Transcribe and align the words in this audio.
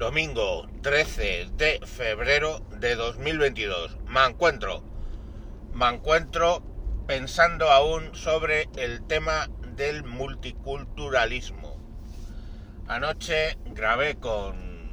domingo 0.00 0.66
13 0.80 1.50
de 1.58 1.78
febrero 1.84 2.60
de 2.78 2.94
2022. 2.94 3.98
Me 4.08 4.24
encuentro, 4.24 4.82
me 5.74 5.90
encuentro 5.90 6.62
pensando 7.06 7.70
aún 7.70 8.14
sobre 8.14 8.70
el 8.78 9.06
tema 9.06 9.50
del 9.76 10.02
multiculturalismo. 10.02 11.76
Anoche 12.88 13.58
grabé 13.66 14.14
con 14.14 14.88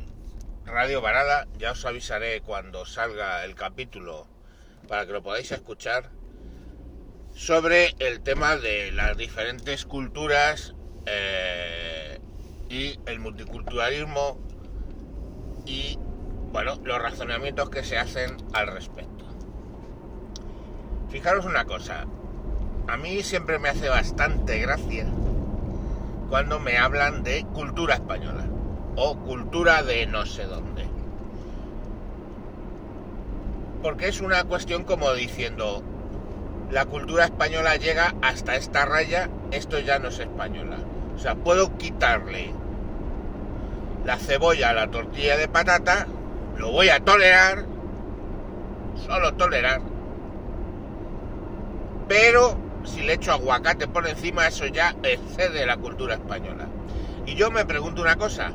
Radio 0.65 0.99
Varada, 0.99 1.47
ya 1.57 1.71
os 1.71 1.85
avisaré 1.85 2.41
cuando 2.41 2.85
salga 2.85 3.45
el 3.45 3.55
capítulo 3.55 4.27
para 4.89 5.05
que 5.05 5.13
lo 5.13 5.23
podáis 5.23 5.53
escuchar, 5.53 6.09
sobre 7.33 7.95
el 7.99 8.19
tema 8.19 8.57
de 8.57 8.91
las 8.91 9.15
diferentes 9.15 9.85
culturas 9.85 10.75
eh, 11.05 12.19
y 12.69 12.99
el 13.05 13.21
multiculturalismo 13.21 14.45
y 15.67 15.99
bueno, 16.51 16.79
los 16.83 17.01
razonamientos 17.01 17.69
que 17.69 17.83
se 17.83 17.97
hacen 17.97 18.37
al 18.53 18.67
respecto. 18.67 19.25
Fijaros 21.09 21.45
una 21.45 21.65
cosa, 21.65 22.05
a 22.87 22.97
mí 22.97 23.21
siempre 23.21 23.59
me 23.59 23.69
hace 23.69 23.89
bastante 23.89 24.59
gracia 24.59 25.05
cuando 26.29 26.59
me 26.59 26.77
hablan 26.77 27.23
de 27.23 27.45
cultura 27.53 27.95
española 27.95 28.45
o 28.95 29.17
cultura 29.17 29.83
de 29.83 30.07
no 30.07 30.25
sé 30.25 30.45
dónde. 30.45 30.85
Porque 33.83 34.07
es 34.07 34.21
una 34.21 34.43
cuestión 34.45 34.83
como 34.83 35.13
diciendo, 35.13 35.83
la 36.71 36.85
cultura 36.85 37.25
española 37.25 37.75
llega 37.75 38.15
hasta 38.21 38.55
esta 38.55 38.85
raya, 38.85 39.29
esto 39.51 39.79
ya 39.79 39.99
no 39.99 40.07
es 40.09 40.19
española. 40.19 40.77
O 41.15 41.19
sea, 41.19 41.35
puedo 41.35 41.77
quitarle 41.77 42.53
la 44.07 44.17
cebolla 44.17 44.69
a 44.69 44.73
la 44.73 44.87
tortilla 44.87 45.35
de 45.35 45.49
patata, 45.49 46.07
lo 46.57 46.71
voy 46.71 46.87
a 46.87 47.01
tolerar, 47.01 47.65
solo 49.05 49.33
tolerar, 49.33 49.81
pero 52.07 52.57
si 52.85 53.01
le 53.01 53.15
echo 53.15 53.33
aguacate 53.33 53.85
por 53.89 54.07
encima, 54.07 54.47
eso 54.47 54.65
ya 54.65 54.95
excede 55.03 55.65
la 55.65 55.75
cultura 55.75 56.13
española. 56.13 56.69
Y 57.25 57.35
yo 57.35 57.51
me 57.51 57.65
pregunto 57.65 58.01
una 58.01 58.15
cosa, 58.15 58.53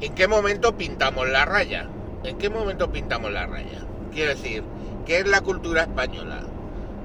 ¿en 0.00 0.14
qué 0.14 0.26
momento 0.26 0.74
pintamos 0.78 1.28
la 1.28 1.44
raya? 1.44 1.86
¿En 2.24 2.38
qué 2.38 2.48
momento 2.48 2.90
pintamos 2.90 3.30
la 3.32 3.44
raya? 3.44 3.84
Quiero 4.14 4.30
decir, 4.30 4.64
¿qué 5.04 5.18
es 5.18 5.26
la 5.26 5.42
cultura 5.42 5.82
española? 5.82 6.40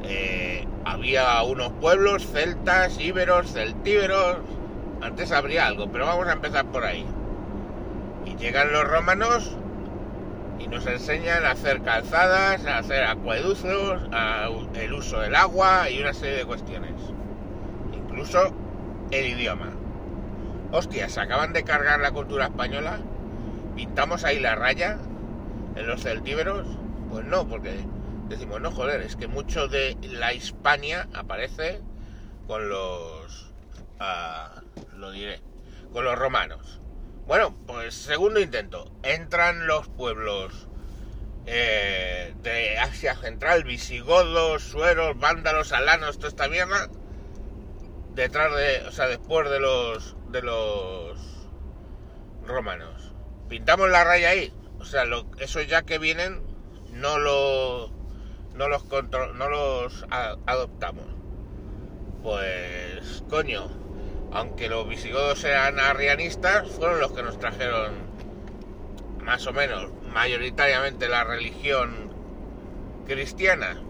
Eh, 0.03 0.65
había 0.85 1.43
unos 1.43 1.73
pueblos 1.73 2.25
celtas, 2.25 2.97
íberos, 3.01 3.51
celtíberos. 3.51 4.37
Antes 5.01 5.33
habría 5.33 5.67
algo, 5.67 5.91
pero 5.91 6.05
vamos 6.05 6.25
a 6.29 6.31
empezar 6.31 6.67
por 6.67 6.85
ahí. 6.85 7.05
Y 8.25 8.35
llegan 8.37 8.71
los 8.71 8.83
romanos 8.85 9.55
y 10.59 10.67
nos 10.67 10.85
enseñan 10.87 11.45
a 11.45 11.51
hacer 11.51 11.81
calzadas, 11.81 12.65
a 12.65 12.79
hacer 12.79 13.03
acueductos, 13.03 14.01
a 14.11 14.49
el 14.73 14.93
uso 14.93 15.19
del 15.19 15.35
agua 15.35 15.89
y 15.89 16.01
una 16.01 16.13
serie 16.13 16.37
de 16.37 16.45
cuestiones. 16.45 16.93
Incluso 17.93 18.53
el 19.11 19.27
idioma. 19.27 19.71
Hostia, 20.71 21.09
se 21.09 21.21
acaban 21.21 21.53
de 21.53 21.63
cargar 21.63 21.99
la 21.99 22.11
cultura 22.11 22.45
española. 22.45 22.99
Pintamos 23.75 24.23
ahí 24.23 24.39
la 24.39 24.55
raya 24.55 24.97
en 25.75 25.87
los 25.87 26.01
celtíberos. 26.01 26.67
Pues 27.09 27.25
no, 27.25 27.47
porque 27.47 27.85
decimos, 28.27 28.61
no 28.61 28.71
joder, 28.71 29.01
es 29.01 29.15
que 29.15 29.27
mucho 29.27 29.67
de 29.67 29.97
la 30.01 30.33
Hispania 30.33 31.07
aparece 31.13 31.81
con 32.47 32.69
los... 32.69 33.53
Ah, 33.99 34.61
lo 34.95 35.11
diré, 35.11 35.39
con 35.93 36.03
los 36.03 36.17
romanos. 36.17 36.81
Bueno, 37.27 37.55
pues 37.65 37.95
segundo 37.95 38.39
intento. 38.39 38.91
Entran 39.01 39.65
los 39.65 39.87
pueblos 39.87 40.67
eh, 41.47 42.35
de 42.43 42.77
Asia 42.77 43.15
Central, 43.15 43.63
visigodos, 43.63 44.61
sueros, 44.63 45.17
vándalos, 45.17 45.71
alanos, 45.71 46.17
toda 46.17 46.29
esta 46.29 46.47
mierda. 46.47 46.87
Detrás 48.13 48.55
de, 48.55 48.87
o 48.87 48.91
sea, 48.91 49.07
después 49.07 49.49
de 49.49 49.59
los, 49.59 50.15
de 50.29 50.43
los 50.43 51.19
romanos. 52.45 53.13
Pintamos 53.49 53.89
la 53.89 54.03
raya 54.03 54.29
ahí. 54.29 54.53
O 54.79 54.85
sea, 54.85 55.05
lo, 55.05 55.25
esos 55.39 55.67
ya 55.67 55.81
que 55.81 55.97
vienen 55.97 56.43
no 56.91 57.17
lo 57.17 57.91
no 58.53 58.69
los 58.69 58.83
control, 58.83 59.37
no 59.37 59.49
los 59.49 60.05
adoptamos. 60.09 61.05
Pues 62.23 63.23
coño, 63.29 63.67
aunque 64.35 64.67
los 64.67 64.87
visigodos 64.87 65.41
eran 65.45 65.79
arrianistas, 65.79 66.69
fueron 66.69 66.99
los 66.99 67.13
que 67.13 67.23
nos 67.23 67.39
trajeron 67.39 67.93
más 69.23 69.47
o 69.47 69.53
menos 69.53 69.89
mayoritariamente 70.13 71.07
la 71.07 71.23
religión 71.23 72.11
cristiana. 73.07 73.81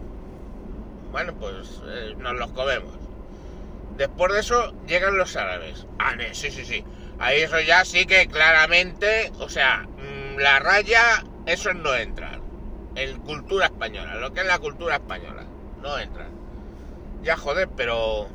Bueno, 1.10 1.34
pues 1.34 1.82
eh, 1.88 2.14
nos 2.18 2.34
los 2.34 2.52
comemos. 2.52 2.94
Después 3.96 4.32
de 4.32 4.40
eso 4.40 4.72
llegan 4.86 5.18
los 5.18 5.34
árabes. 5.34 5.84
Ah, 5.98 6.14
sí, 6.32 6.52
sí, 6.52 6.64
sí. 6.64 6.84
Ahí 7.18 7.40
eso 7.40 7.58
ya 7.60 7.84
sí 7.84 8.06
que 8.06 8.28
claramente, 8.28 9.32
o 9.40 9.48
sea, 9.48 9.78
mm, 9.78 10.38
la 10.38 10.60
raya, 10.60 11.24
eso 11.46 11.74
no 11.74 11.92
entra 11.96 12.38
en 12.94 13.18
cultura 13.22 13.66
española, 13.66 14.14
lo 14.14 14.32
que 14.32 14.40
es 14.42 14.46
la 14.46 14.60
cultura 14.60 14.94
española. 14.94 15.44
No 15.82 15.98
entra. 15.98 16.28
Ya 17.24 17.36
joder, 17.36 17.68
pero... 17.76 18.28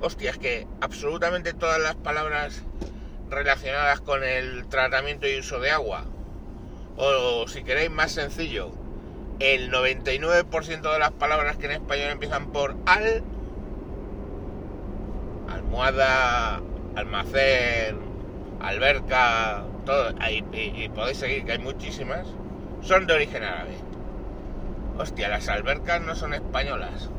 Hostia, 0.00 0.30
es 0.30 0.38
que 0.38 0.66
absolutamente 0.80 1.54
todas 1.54 1.80
las 1.80 1.96
palabras 1.96 2.62
relacionadas 3.30 4.00
con 4.00 4.22
el 4.22 4.66
tratamiento 4.68 5.26
y 5.26 5.38
uso 5.38 5.58
de 5.58 5.72
agua, 5.72 6.04
o 6.96 7.46
si 7.48 7.64
queréis 7.64 7.90
más 7.90 8.12
sencillo, 8.12 8.70
el 9.40 9.72
99% 9.72 10.92
de 10.92 10.98
las 10.98 11.10
palabras 11.12 11.56
que 11.56 11.66
en 11.66 11.72
español 11.72 12.10
empiezan 12.10 12.52
por 12.52 12.76
al, 12.86 13.24
almohada, 15.48 16.60
almacén, 16.94 17.98
alberca, 18.60 19.64
todo, 19.84 20.12
y, 20.30 20.44
y 20.52 20.88
podéis 20.90 21.18
seguir 21.18 21.44
que 21.44 21.52
hay 21.52 21.58
muchísimas, 21.58 22.28
son 22.82 23.06
de 23.08 23.14
origen 23.14 23.42
árabe. 23.42 23.76
Hostia, 24.96 25.28
las 25.28 25.48
albercas 25.48 26.00
no 26.02 26.14
son 26.14 26.34
españolas. 26.34 27.10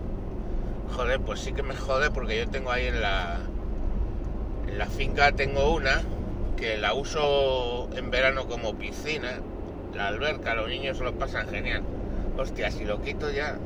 Joder, 0.96 1.20
pues 1.20 1.40
sí 1.40 1.54
que 1.54 1.64
me 1.64 1.76
jode 1.76 2.10
porque 2.12 2.38
yo 2.38 2.50
tengo 2.50 2.72
ahí 2.72 2.88
en 2.88 3.02
la 3.02 3.40
en 4.68 4.78
la 4.78 4.86
finca 4.88 5.32
tengo 5.32 5.74
una 5.74 6.02
que 6.58 6.78
la 6.78 6.94
uso 6.94 7.90
en 7.96 8.12
verano 8.12 8.48
como 8.48 8.76
piscina. 8.76 9.40
La 9.96 10.08
alberca, 10.08 10.56
los 10.56 10.70
niños 10.70 10.98
se 10.98 11.04
lo 11.04 11.14
pasan 11.14 11.48
genial. 11.48 11.84
Hostia, 12.38 12.70
si 12.70 12.86
lo 12.86 13.02
quito 13.02 13.32
ya 13.32 13.58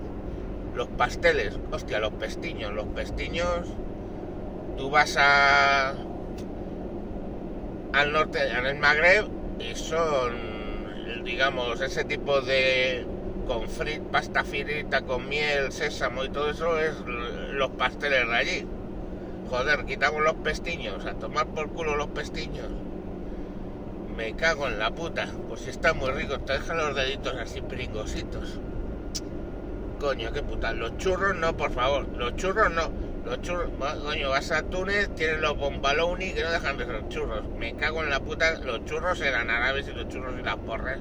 los 0.76 0.88
pasteles, 0.88 1.60
hostia, 1.72 2.00
los 2.00 2.14
pestiños, 2.14 2.72
los 2.74 2.88
pestiños 2.88 3.68
tú 4.78 4.90
vas 4.90 5.16
a 5.18 5.94
al 7.94 8.12
norte, 8.12 8.40
en 8.48 8.66
el 8.66 8.80
Magreb 8.80 9.28
y 9.60 9.76
son 9.76 11.24
digamos 11.24 11.80
ese 11.80 12.04
tipo 12.04 12.42
de 12.42 13.06
con 13.46 13.70
frit, 13.70 14.02
pasta 14.02 14.44
frita 14.44 15.02
con 15.02 15.28
miel, 15.28 15.72
sésamo 15.72 16.24
y 16.24 16.30
todo 16.30 16.50
eso 16.50 16.80
es 16.80 16.94
los 17.52 17.70
pasteles 17.72 18.28
de 18.28 18.36
allí. 18.36 18.68
Joder, 19.50 19.86
quitamos 19.86 20.22
los 20.22 20.36
pestiños, 20.36 21.06
a 21.06 21.14
tomar 21.14 21.48
por 21.48 21.70
culo 21.70 21.96
los 21.96 22.08
pestiños. 22.08 22.70
Me 24.16 24.36
cago 24.36 24.68
en 24.68 24.80
la 24.80 24.92
puta. 24.92 25.28
Pues 25.48 25.68
está 25.68 25.94
muy 25.94 26.12
rico, 26.12 26.40
te 26.40 26.54
dejan 26.54 26.78
los 26.78 26.96
deditos 26.96 27.36
así 27.36 27.62
pringositos. 27.62 28.60
Coño, 30.00 30.32
qué 30.32 30.44
puta. 30.44 30.74
Los 30.74 30.98
churros 30.98 31.36
no, 31.36 31.56
por 31.56 31.72
favor. 31.72 32.08
Los 32.18 32.36
churros 32.36 32.72
no. 32.72 32.92
Los 33.26 33.42
churros, 33.42 33.70
coño, 34.04 34.30
vas 34.30 34.52
a 34.52 34.64
Túnez, 34.64 35.10
tienes 35.16 35.40
los 35.40 35.58
bombaloni 35.58 36.34
que 36.34 36.44
no 36.44 36.52
dejan 36.52 36.78
de 36.78 36.86
ser 36.86 37.08
churros. 37.08 37.44
Me 37.58 37.76
cago 37.76 38.04
en 38.04 38.10
la 38.10 38.20
puta. 38.20 38.60
Los 38.60 38.86
churros 38.86 39.22
eran 39.22 39.50
árabes 39.50 39.88
y 39.88 39.94
los 39.94 40.08
churros 40.10 40.34
y 40.40 40.44
las 40.44 40.58
porras. 40.58 41.00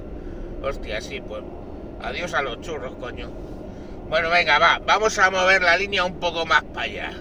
Hostia, 0.61 1.01
sí, 1.01 1.21
pues 1.21 1.43
Adiós 2.03 2.33
a 2.33 2.41
los 2.41 2.59
churros, 2.59 2.95
coño. 2.99 3.29
Bueno, 4.09 4.29
venga, 4.29 4.59
va, 4.59 4.81
vamos 4.85 5.17
a 5.19 5.31
mover 5.31 5.61
la 5.61 5.77
línea 5.77 6.03
un 6.03 6.19
poco 6.19 6.45
más 6.45 6.61
para 6.63 6.81
allá. 6.81 7.11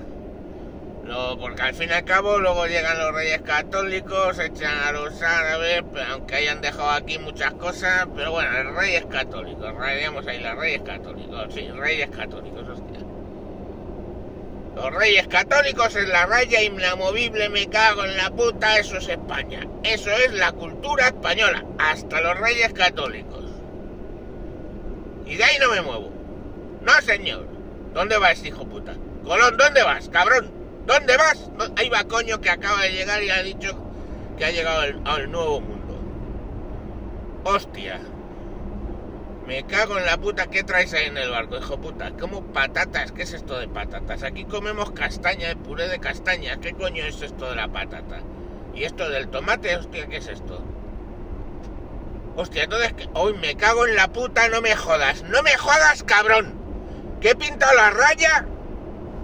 No, 1.05 1.39
porque 1.39 1.63
al 1.63 1.75
fin 1.75 1.91
y 1.91 1.93
al 1.93 2.05
cabo 2.05 2.39
luego 2.39 2.67
llegan 2.67 2.99
los 2.99 3.15
reyes 3.15 3.43
católicos, 3.43 4.39
echan 4.41 4.77
a 4.79 4.91
los 4.93 5.23
árabes, 5.23 5.83
aunque 6.11 6.35
hayan 6.35 6.61
dejado 6.61 6.91
aquí 6.91 7.19
muchas 7.19 7.55
cosas, 7.55 8.07
pero 8.17 8.33
bueno, 8.33 8.57
el 8.59 8.75
reyes 8.75 9.07
católicos, 9.07 9.73
rayamos 9.75 10.27
ahí 10.27 10.41
los 10.41 10.57
reyes 10.57 10.83
católicos, 10.83 11.55
sí, 11.55 11.69
reyes 11.71 12.11
católicos, 12.11 12.69
hostia. 12.69 13.01
Los 14.75 14.95
reyes 14.95 15.29
católicos 15.29 15.95
en 15.95 16.09
la 16.09 16.27
raya 16.27 16.61
inamovible, 16.63 17.51
me 17.51 17.69
cago 17.69 18.05
en 18.05 18.17
la 18.17 18.31
puta, 18.31 18.79
eso 18.79 18.97
es 18.97 19.09
España. 19.09 19.61
Eso 19.85 20.11
es 20.11 20.33
la 20.33 20.51
cultura 20.53 21.07
española, 21.07 21.65
hasta 21.79 22.21
los 22.21 22.39
reyes 22.39 22.73
católicos. 22.73 23.52
Y 25.33 25.37
de 25.39 25.45
ahí 25.45 25.57
no 25.59 25.71
me 25.71 25.81
muevo. 25.81 26.13
No, 26.83 26.93
señor. 27.01 27.47
¿Dónde 27.95 28.19
vas, 28.19 28.45
hijo 28.45 28.67
puta? 28.67 28.95
Colón, 29.25 29.57
¿dónde 29.57 29.83
vas, 29.83 30.11
cabrón? 30.11 30.53
¿Dónde 30.85 31.17
vas? 31.17 31.49
Ahí 31.79 31.89
va 31.89 32.05
coño 32.05 32.43
que 32.43 32.51
acaba 32.51 32.83
de 32.83 32.93
llegar 32.93 33.23
y 33.23 33.31
ha 33.31 33.43
dicho 33.43 33.75
que 34.37 34.45
ha 34.45 34.51
llegado 34.51 34.83
al, 35.07 35.33
nuevo 35.33 35.63
mundo. 35.63 35.99
hostia. 37.45 37.99
Me 39.47 39.65
cago 39.65 39.97
en 39.97 40.05
la 40.05 40.19
puta 40.19 40.49
que 40.49 40.65
traes 40.65 40.93
ahí 40.93 41.07
en 41.07 41.17
el 41.17 41.31
barco, 41.31 41.57
hijo 41.57 41.79
puta. 41.79 42.11
Como 42.11 42.45
patatas, 42.53 43.13
¿qué 43.13 43.23
es 43.23 43.33
esto 43.33 43.59
de 43.59 43.69
patatas? 43.69 44.25
Aquí 44.25 44.45
comemos 44.45 44.91
castaña, 44.91 45.51
eh, 45.51 45.57
puré 45.57 45.89
de 45.89 45.99
castaña. 45.99 46.61
¿Qué 46.61 46.75
coño 46.75 47.05
es 47.07 47.23
esto 47.23 47.49
de 47.49 47.57
la 47.57 47.69
patata? 47.69 48.21
¿Y 48.75 48.85
esto 48.85 49.09
del 49.09 49.29
tomate? 49.29 49.77
Hostia, 49.77 50.07
¿qué 50.09 50.19
es 50.19 50.29
esto? 50.29 50.63
Hostia, 52.35 52.65
entonces 52.65 52.93
hoy 53.13 53.35
me 53.35 53.57
cago 53.57 53.87
en 53.87 53.95
la 53.95 54.09
puta, 54.09 54.49
no 54.49 54.61
me 54.63 54.75
jodas. 54.75 55.23
No 55.25 55.43
me 55.43 55.57
jodas, 55.57 56.03
cabrón. 56.03 56.55
¿Qué 57.21 57.31
he 57.31 57.37
pintado 57.37 57.75
la 57.75 57.91
raya? 57.91 58.47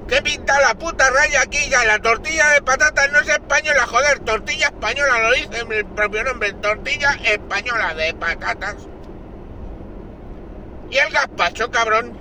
¿Qué 0.08 0.22
pinta 0.22 0.60
la 0.60 0.74
puta 0.74 1.10
raya 1.10 1.42
aquí 1.42 1.68
ya? 1.68 1.84
La 1.84 1.98
tortilla 1.98 2.50
de 2.50 2.62
patatas 2.62 3.10
no 3.12 3.20
es 3.20 3.28
española, 3.28 3.86
joder. 3.86 4.18
Tortilla 4.20 4.66
española, 4.66 5.20
lo 5.20 5.32
dice 5.32 5.64
el 5.70 5.86
propio 5.86 6.24
nombre. 6.24 6.52
Tortilla 6.54 7.12
española 7.24 7.94
de 7.94 8.14
patatas. 8.14 8.76
Y 10.90 10.96
el 10.96 11.12
gazpacho, 11.12 11.70
cabrón. 11.70 12.18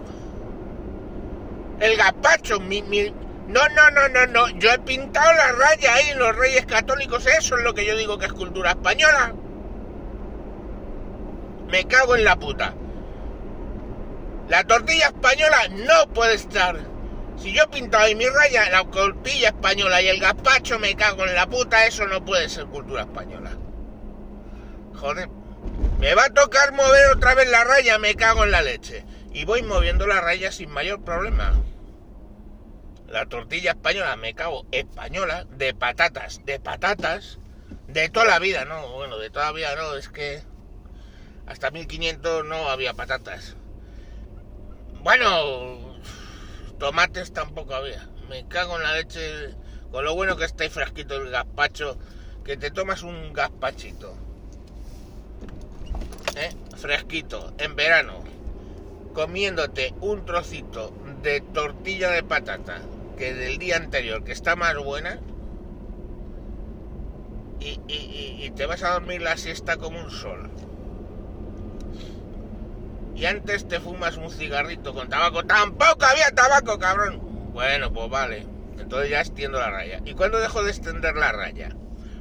El 1.80 1.96
gazpacho, 1.96 2.60
mi, 2.60 2.82
mi... 2.82 3.14
No, 3.48 3.62
no, 3.70 3.90
no, 3.92 4.10
no, 4.10 4.28
no. 4.28 4.50
Yo 4.60 4.72
he 4.72 4.80
pintado 4.80 5.32
la 5.34 5.52
raya 5.54 5.94
ahí 5.94 6.10
en 6.10 6.20
los 6.20 6.36
Reyes 6.36 6.66
Católicos. 6.66 7.26
Eso 7.26 7.58
es 7.58 7.64
lo 7.64 7.74
que 7.74 7.86
yo 7.86 7.96
digo 7.96 8.18
que 8.18 8.26
es 8.26 8.34
cultura 8.34 8.72
española. 8.72 9.34
Me 11.70 11.86
cago 11.86 12.16
en 12.16 12.24
la 12.24 12.38
puta. 12.38 12.74
La 14.48 14.64
tortilla 14.64 15.08
española 15.08 15.68
no 15.70 16.08
puede 16.14 16.36
estar. 16.36 16.78
Si 17.38 17.54
yo 17.54 17.70
pintado 17.70 18.06
ahí 18.06 18.16
mi 18.16 18.28
raya, 18.28 18.70
la 18.70 18.84
tortilla 18.86 19.50
española 19.50 20.02
y 20.02 20.08
el 20.08 20.20
gazpacho, 20.20 20.80
me 20.80 20.96
cago 20.96 21.26
en 21.26 21.36
la 21.36 21.48
puta. 21.48 21.86
Eso 21.86 22.08
no 22.08 22.24
puede 22.24 22.48
ser 22.48 22.66
cultura 22.68 23.02
española. 23.02 23.52
Joder. 24.96 25.30
Me 26.00 26.16
va 26.16 26.26
a 26.26 26.34
tocar 26.34 26.74
mover 26.74 27.10
otra 27.16 27.36
vez 27.36 27.50
la 27.50 27.64
raya, 27.64 28.00
me 28.00 28.16
cago 28.16 28.44
en 28.44 28.52
la 28.52 28.62
leche. 28.62 29.04
Y 29.34 29.46
voy 29.46 29.62
moviendo 29.64 30.08
la 30.08 30.22
raya 30.22 30.52
sin 30.52 30.70
mayor 30.72 31.04
problema. 31.04 31.54
La 33.08 33.26
tortilla 33.26 33.72
española, 33.72 34.16
me 34.16 34.34
cago, 34.34 34.66
española, 34.72 35.46
de 35.52 35.74
patatas, 35.74 36.42
de 36.46 36.60
patatas, 36.60 37.40
de 37.88 38.10
toda 38.10 38.26
la 38.26 38.40
vida, 38.40 38.66
no, 38.66 38.94
bueno, 38.94 39.18
de 39.18 39.30
toda 39.30 39.46
la 39.46 39.52
vida 39.54 39.76
no, 39.76 39.96
es 39.96 40.10
que 40.10 40.42
hasta 41.48 41.72
1500 41.72 42.46
no 42.46 42.70
había 42.70 42.94
patatas. 42.94 43.56
Bueno, 45.02 45.98
tomates 46.80 47.34
tampoco 47.34 47.74
había. 47.76 48.08
Me 48.30 48.48
cago 48.48 48.76
en 48.78 48.84
la 48.84 48.94
leche, 48.94 49.56
con 49.92 50.04
lo 50.04 50.16
bueno 50.16 50.38
que 50.38 50.46
está 50.46 50.64
ahí 50.64 50.70
frasquito 50.70 51.16
el 51.16 51.30
gazpacho, 51.30 51.98
que 52.44 52.58
te 52.58 52.72
tomas 52.72 53.04
un 53.04 53.34
gazpachito 53.34 54.28
¿eh? 56.38 56.50
fresquito, 56.76 57.54
en 57.58 57.76
verano, 57.76 58.24
comiéndote 59.14 59.94
un 60.02 60.26
trocito 60.26 60.94
de 61.22 61.42
tortilla 61.42 62.12
de 62.12 62.24
patata 62.24 62.82
que 63.18 63.34
del 63.34 63.58
día 63.58 63.78
anterior, 63.78 64.24
que 64.24 64.32
está 64.32 64.56
más 64.56 64.78
buena, 64.78 65.20
y, 67.60 67.80
y, 67.88 68.52
te 68.52 68.66
vas 68.68 68.84
a 68.84 68.92
dormir 68.92 69.22
la 69.22 69.36
siesta 69.36 69.78
como 69.78 70.00
un 70.00 70.12
sol. 70.12 70.50
Y 73.18 73.26
antes 73.26 73.68
te 73.68 73.82
fumas 73.82 74.16
un 74.16 74.32
cigarrito 74.32 74.94
con 74.94 75.10
tabaco. 75.10 75.44
Tampoco 75.44 76.06
había 76.06 76.32
tabaco, 76.32 76.80
cabrón. 76.80 77.20
Bueno, 77.52 77.92
pues 77.92 78.10
vale. 78.10 78.48
Entonces 78.80 79.10
ya 79.10 79.20
extiendo 79.20 79.60
la 79.60 79.72
raya. 79.72 80.00
¿Y 80.06 80.14
cuándo 80.14 80.40
dejo 80.40 80.64
de 80.64 80.70
extender 80.70 81.16
la 81.16 81.34
raya? 81.34 81.76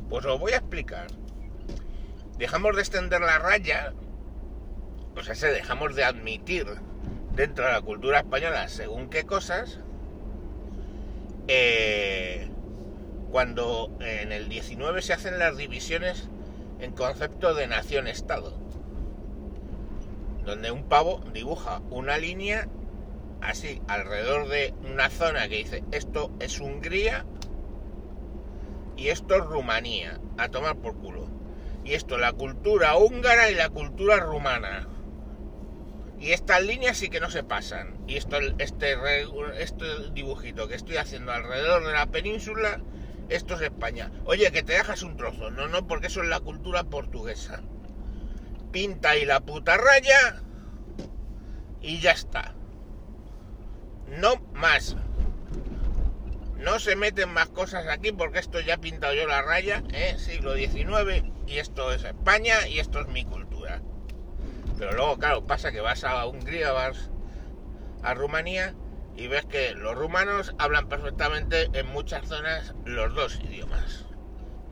Pues 0.09 0.25
os 0.25 0.41
voy 0.41 0.53
a 0.53 0.57
explicar. 0.57 1.07
Dejamos 2.39 2.75
de 2.75 2.83
extender 2.83 3.21
la 3.21 3.39
raya 3.39 3.93
o 5.17 5.23
sea, 5.23 5.35
se 5.35 5.51
dejamos 5.51 5.95
de 5.95 6.05
admitir 6.05 6.67
dentro 7.35 7.65
de 7.65 7.73
la 7.73 7.81
cultura 7.81 8.19
española 8.19 8.69
según 8.69 9.09
qué 9.09 9.25
cosas, 9.25 9.81
eh, 11.49 12.49
cuando 13.31 13.97
en 14.01 14.33
el 14.33 14.49
19 14.49 15.01
se 15.03 15.15
hacen 15.15 15.39
las 15.39 15.57
divisiones 15.57 16.29
en 16.81 16.93
concepto 16.93 17.55
de 17.55 17.67
nación-estado, 17.67 18.59
donde 20.47 20.71
un 20.71 20.85
pavo 20.85 21.23
dibuja 21.35 21.83
una 21.91 22.17
línea 22.17 22.69
así 23.43 23.83
alrededor 23.89 24.49
de 24.49 24.73
una 24.91 25.11
zona 25.11 25.49
que 25.49 25.57
dice 25.57 25.85
esto 25.93 26.31
es 26.41 26.61
Hungría 26.61 27.27
y 28.97 29.09
esto 29.09 29.35
es 29.35 29.45
Rumanía, 29.45 30.21
a 30.39 30.49
tomar 30.49 30.77
por 30.77 30.97
culo. 30.97 31.29
Y 31.85 31.93
esto 31.93 32.17
la 32.17 32.33
cultura 32.33 32.97
húngara 32.97 33.51
y 33.51 33.55
la 33.55 33.69
cultura 33.69 34.17
rumana. 34.17 34.89
Y 36.19 36.33
estas 36.33 36.63
líneas 36.65 36.97
sí 36.97 37.11
que 37.11 37.21
no 37.21 37.31
se 37.31 37.45
pasan. 37.45 37.99
Y 38.07 38.17
esto, 38.17 38.39
este, 38.59 38.97
este 39.59 39.85
dibujito 40.15 40.67
que 40.67 40.75
estoy 40.75 40.97
haciendo 40.97 41.31
alrededor 41.31 41.87
de 41.87 41.93
la 41.93 42.07
península, 42.07 42.81
esto 43.29 43.55
es 43.55 43.61
España. 43.61 44.11
Oye, 44.25 44.51
que 44.51 44.63
te 44.63 44.73
dejas 44.73 45.03
un 45.03 45.17
trozo. 45.17 45.51
No, 45.51 45.69
no, 45.69 45.87
porque 45.87 46.07
eso 46.07 46.23
es 46.23 46.29
la 46.29 46.41
cultura 46.41 46.85
portuguesa. 46.85 47.63
Pinta 48.73 49.11
ahí 49.11 49.25
la 49.25 49.41
puta 49.41 49.77
raya 49.77 50.43
y 51.81 52.01
ya 52.01 52.13
está. 52.13 52.55
No 54.19 54.37
más. 54.53 54.97
No 56.59 56.79
se 56.79 56.97
meten 56.97 57.33
más 57.33 57.49
cosas 57.49 57.87
aquí 57.87 58.13
porque 58.13 58.39
esto 58.39 58.61
ya 58.61 58.75
he 58.75 58.79
pintado 58.79 59.15
yo 59.15 59.27
la 59.27 59.43
raya, 59.43 59.83
¿eh? 59.93 60.17
siglo 60.19 60.55
XIX, 60.55 61.25
y 61.47 61.59
esto 61.59 61.93
es 61.93 62.03
España 62.03 62.67
y 62.67 62.81
esto 62.81 63.01
es 63.01 63.09
mi 63.09 63.25
cultura. 63.25 63.83
Pero 64.79 64.93
luego, 64.93 65.19
claro, 65.19 65.47
pasa 65.47 65.71
que 65.71 65.81
vas 65.81 66.03
a 66.05 66.27
Hungría, 66.27 66.73
vas 66.73 67.11
a 68.03 68.15
Rumanía 68.15 68.75
y 69.17 69.29
ves 69.29 69.47
que 69.47 69.75
los 69.75 69.95
rumanos 69.95 70.55
hablan 70.59 70.89
perfectamente 70.89 71.71
en 71.73 71.87
muchas 71.87 72.27
zonas 72.29 72.75
los 72.85 73.15
dos 73.15 73.39
idiomas, 73.41 74.06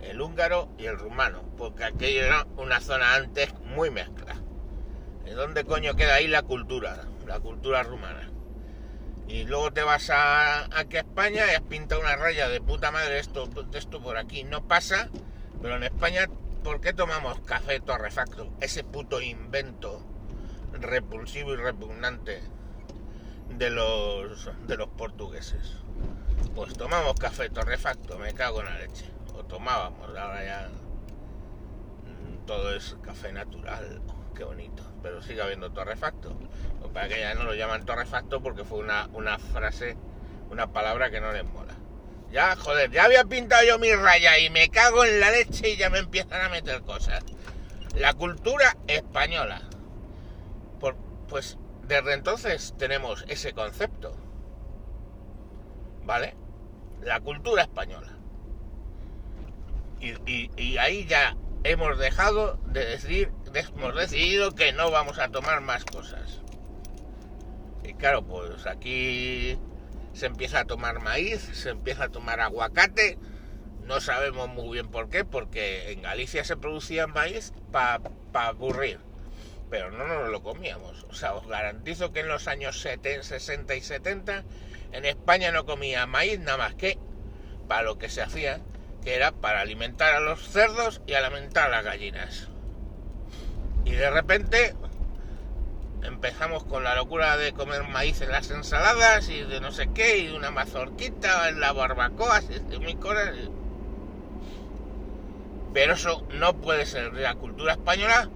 el 0.05 0.21
húngaro 0.21 0.69
y 0.79 0.87
el 0.87 0.99
rumano, 0.99 1.43
porque 1.56 1.85
aquello 1.85 2.23
era 2.23 2.47
una 2.56 2.81
zona 2.81 3.15
antes 3.15 3.53
muy 3.61 3.91
mezcla. 3.91 4.37
¿En 5.25 5.37
dónde 5.37 5.65
coño 5.65 5.97
queda 5.97 6.15
ahí 6.15 6.27
la 6.27 6.43
cultura, 6.43 7.06
la 7.27 7.41
cultura 7.41 7.83
rumana? 7.83 8.31
Y 9.27 9.45
luego 9.45 9.73
te 9.73 9.83
vas 9.83 10.11
a, 10.11 10.65
aquí 10.79 10.99
España 10.99 11.45
y 11.51 11.55
has 11.55 11.62
pintado 11.62 12.01
una 12.01 12.17
raya 12.17 12.49
de 12.49 12.61
puta 12.61 12.91
madre 12.91 13.19
esto, 13.19 13.49
esto 13.73 14.03
por 14.03 14.19
aquí. 14.19 14.45
No 14.45 14.69
pasa, 14.69 15.09
pero 15.62 15.77
en 15.77 15.85
España 15.85 16.29
¿por 16.65 16.81
qué 16.81 16.95
tomamos 16.95 17.41
café 17.41 17.79
torrefacto? 17.79 18.50
Ese 18.61 18.85
puto 18.85 19.21
invento 19.21 20.02
repulsivo 20.73 21.52
y 21.52 21.57
repugnante 21.57 22.43
de 23.50 23.71
los 23.71 24.50
de 24.67 24.76
los 24.76 24.88
portugueses. 24.88 25.76
Pues 26.55 26.73
tomamos 26.75 27.14
café 27.14 27.50
torrefacto, 27.50 28.19
me 28.19 28.33
cago 28.33 28.61
en 28.61 28.67
la 28.67 28.78
leche. 28.78 29.13
Tomábamos, 29.49 30.09
ahora 30.17 30.45
ya 30.45 30.69
mm, 32.05 32.47
todo 32.47 32.75
es 32.75 32.97
café 33.03 33.33
natural, 33.33 34.01
qué 34.35 34.45
bonito. 34.45 34.83
Pero 35.03 35.23
sigue 35.23 35.43
habiendo 35.43 35.71
torrefacto. 35.71 36.37
Para 36.93 37.09
que 37.09 37.19
ya 37.19 37.35
no 37.35 37.45
lo 37.45 37.55
llaman 37.55 37.85
torrefacto 37.85 38.41
porque 38.41 38.65
fue 38.65 38.79
una, 38.79 39.09
una 39.13 39.39
frase, 39.39 39.97
una 40.51 40.73
palabra 40.73 41.11
que 41.11 41.21
no 41.21 41.33
les 41.33 41.45
mola. 41.45 41.75
Ya, 42.31 42.57
joder, 42.57 42.91
ya 42.91 43.05
había 43.05 43.25
pintado 43.25 43.65
yo 43.65 43.79
mi 43.79 43.93
raya 43.95 44.39
y 44.39 44.51
me 44.51 44.69
cago 44.69 45.05
en 45.05 45.21
la 45.21 45.31
leche 45.31 45.71
y 45.71 45.77
ya 45.77 45.91
me 45.91 45.99
empiezan 45.99 46.41
a 46.41 46.49
meter 46.49 46.83
cosas. 46.83 47.23
La 47.97 48.15
cultura 48.15 48.77
española. 48.87 49.63
pues 51.29 51.59
desde 51.87 52.15
entonces 52.15 52.75
tenemos 52.79 53.25
ese 53.29 53.53
concepto. 53.53 54.17
¿Vale? 56.05 56.35
La 57.03 57.21
cultura 57.21 57.63
española. 57.63 58.13
Y, 60.04 60.76
ahí 60.76 61.06
ya 61.06 61.37
hemos 61.62 61.99
dejado 61.99 62.58
de 62.66 62.84
decir, 62.84 63.30
hemos 63.54 63.94
decidido 63.94 64.54
que 64.54 64.73
no 64.73 64.90
vamos 64.90 65.18
a 65.18 65.28
tomar 65.28 65.62
más 65.62 65.84
cosas. 65.84 66.42
Y 67.82 67.94
claro, 67.94 68.23
pues 68.25 68.66
aquí 68.66 69.58
se 70.12 70.26
empieza 70.26 70.61
a 70.61 70.64
tomar 70.66 71.00
maíz, 71.00 71.40
se 71.40 71.70
empieza 71.70 72.04
a 72.04 72.08
tomar 72.08 72.40
aguacate, 72.40 73.18
no 73.82 74.00
sabemos 74.00 74.49
muy 74.49 74.75
bien 74.75 74.88
por 74.88 75.08
qué, 75.08 75.25
porque 75.25 75.92
en 75.92 76.02
Galicia 76.02 76.44
se 76.44 76.56
producía 76.56 77.06
maíz 77.06 77.52
para 77.73 78.00
pa 78.32 78.49
aburrir, 78.49 79.00
pero 79.70 79.90
no 79.90 80.06
nos 80.06 80.28
lo 80.28 80.42
comíamos. 80.42 81.04
O 81.08 81.14
sea, 81.14 81.34
os 81.34 81.46
garantizo 81.46 82.12
que 82.12 82.20
en 82.20 82.28
los 82.28 82.46
años 82.49 82.80
70, 82.80 83.23
60 83.23 83.75
y 83.75 83.80
70 83.80 84.44
en 84.92 85.04
España 85.04 85.50
no 85.50 85.64
comía 85.64 86.06
maíz 86.06 86.40
nada 86.40 86.58
más 86.58 86.75
que 86.75 86.99
para 87.68 87.82
lo 87.82 87.99
que 87.99 88.08
se 88.08 88.23
hacía, 88.23 88.61
que 89.04 89.14
era 89.14 89.32
para 89.32 89.61
alimentar 89.61 90.14
a 90.14 90.20
los 90.20 90.40
cerdos 90.49 91.02
y 91.06 91.14
alimentar 91.14 91.66
a 91.66 91.76
las 91.76 91.84
gallinas. 91.84 92.49
Y 93.84 93.92
de 93.92 94.11
repente 94.11 94.75
empezamos 96.02 96.64
con 96.64 96.84
la 96.84 96.94
locura 96.94 97.37
de 97.37 97.52
comer 97.52 97.84
maíz 97.84 98.20
en 98.23 98.30
las 98.30 98.50
ensaladas 98.50 99.28
y 99.28 99.42
de 99.42 99.61
no 99.61 99.73
sé 99.73 99.90
qué, 99.94 100.18
y 100.18 100.26
de 100.28 100.37
una 100.37 100.50
mazorquita 100.50 101.49
en 101.49 101.61
la 101.61 101.73
barbacoa, 101.73 102.40
y 102.42 102.58
de 102.70 102.78
mil 102.78 102.99
cosas. 102.99 103.34
Pero 105.75 105.94
eso 105.94 106.26
no 106.30 106.54
puede 106.54 106.87
ser 106.87 107.12
la 107.14 107.34
cultura 107.34 107.73
española 107.73 108.30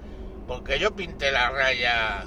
porque 0.47 0.79
yo 0.79 0.97
pinté 0.97 1.31
la 1.31 1.51
raya 1.51 2.25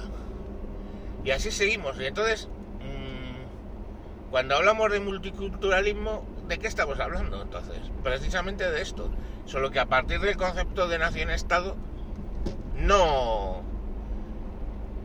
y 1.24 1.30
así 1.30 1.50
seguimos. 1.50 2.00
Y 2.00 2.06
entonces, 2.06 2.48
mmm, 2.80 4.30
cuando 4.30 4.56
hablamos 4.56 4.90
de 4.90 5.00
multiculturalismo, 5.00 6.24
¿de 6.48 6.58
qué 6.58 6.66
estamos 6.66 6.98
hablando 7.00 7.42
entonces? 7.42 7.78
Precisamente 8.02 8.70
de 8.70 8.82
esto. 8.82 9.10
Solo 9.44 9.70
que 9.70 9.80
a 9.80 9.86
partir 9.86 10.20
del 10.20 10.36
concepto 10.36 10.88
de 10.88 10.98
nación-estado 10.98 11.76
no 12.76 13.62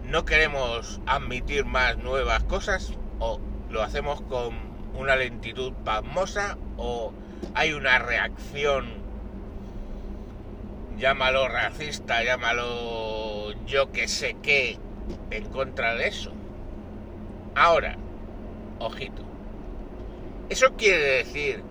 no 0.03 0.23
queremos 0.23 1.01
admitir 1.05 1.65
más 1.65 1.97
nuevas 1.97 2.43
cosas 2.43 2.93
o 3.19 3.39
lo 3.69 3.83
hacemos 3.83 4.21
con 4.21 4.55
una 4.95 5.17
lentitud 5.17 5.73
pasmosa 5.83 6.57
o 6.77 7.11
hay 7.53 7.73
una 7.73 7.99
reacción 7.99 9.05
llámalo 10.97 11.47
racista, 11.47 12.23
llámalo 12.23 13.51
yo 13.65 13.91
que 13.91 14.07
sé 14.07 14.35
qué 14.41 14.77
en 15.29 15.45
contra 15.49 15.95
de 15.95 16.07
eso. 16.07 16.31
Ahora, 17.55 17.97
ojito. 18.79 19.23
Eso 20.49 20.73
quiere 20.77 21.17
decir, 21.17 21.61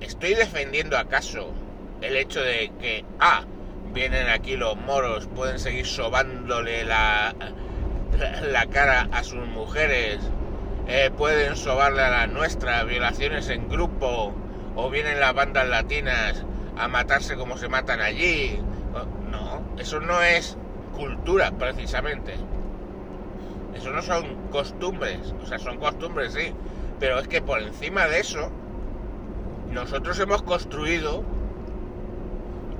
¿estoy 0.00 0.34
defendiendo 0.34 0.98
acaso 0.98 1.52
el 2.00 2.16
hecho 2.16 2.40
de 2.40 2.72
que, 2.80 3.04
ah, 3.20 3.44
vienen 3.92 4.28
aquí 4.28 4.56
los 4.56 4.76
moros, 4.76 5.28
pueden 5.36 5.60
seguir 5.60 5.86
sobándole 5.86 6.84
la, 6.84 7.32
la, 8.42 8.66
cara 8.66 9.08
a 9.12 9.22
sus 9.22 9.46
mujeres, 9.46 10.18
eh, 10.88 11.12
pueden 11.16 11.54
sobarle 11.54 12.02
a 12.02 12.10
las 12.10 12.28
nuestras, 12.30 12.86
violaciones 12.86 13.48
en 13.48 13.68
grupo, 13.68 14.34
o 14.74 14.90
vienen 14.90 15.20
las 15.20 15.32
bandas 15.34 15.68
latinas 15.68 16.44
a 16.76 16.88
matarse 16.88 17.36
como 17.36 17.56
se 17.56 17.68
matan 17.68 18.00
allí. 18.00 18.58
No, 19.30 19.62
eso 19.78 20.00
no 20.00 20.20
es 20.22 20.56
cultura 20.96 21.52
precisamente. 21.52 22.34
Eso 23.74 23.90
no 23.92 24.02
son 24.02 24.48
costumbres, 24.50 25.34
o 25.40 25.46
sea, 25.46 25.60
son 25.60 25.78
costumbres, 25.78 26.32
sí, 26.32 26.52
pero 27.00 27.18
es 27.18 27.26
que 27.26 27.40
por 27.40 27.60
encima 27.60 28.06
de 28.06 28.20
eso, 28.20 28.50
nosotros 29.72 30.20
hemos 30.20 30.42
construido 30.42 31.24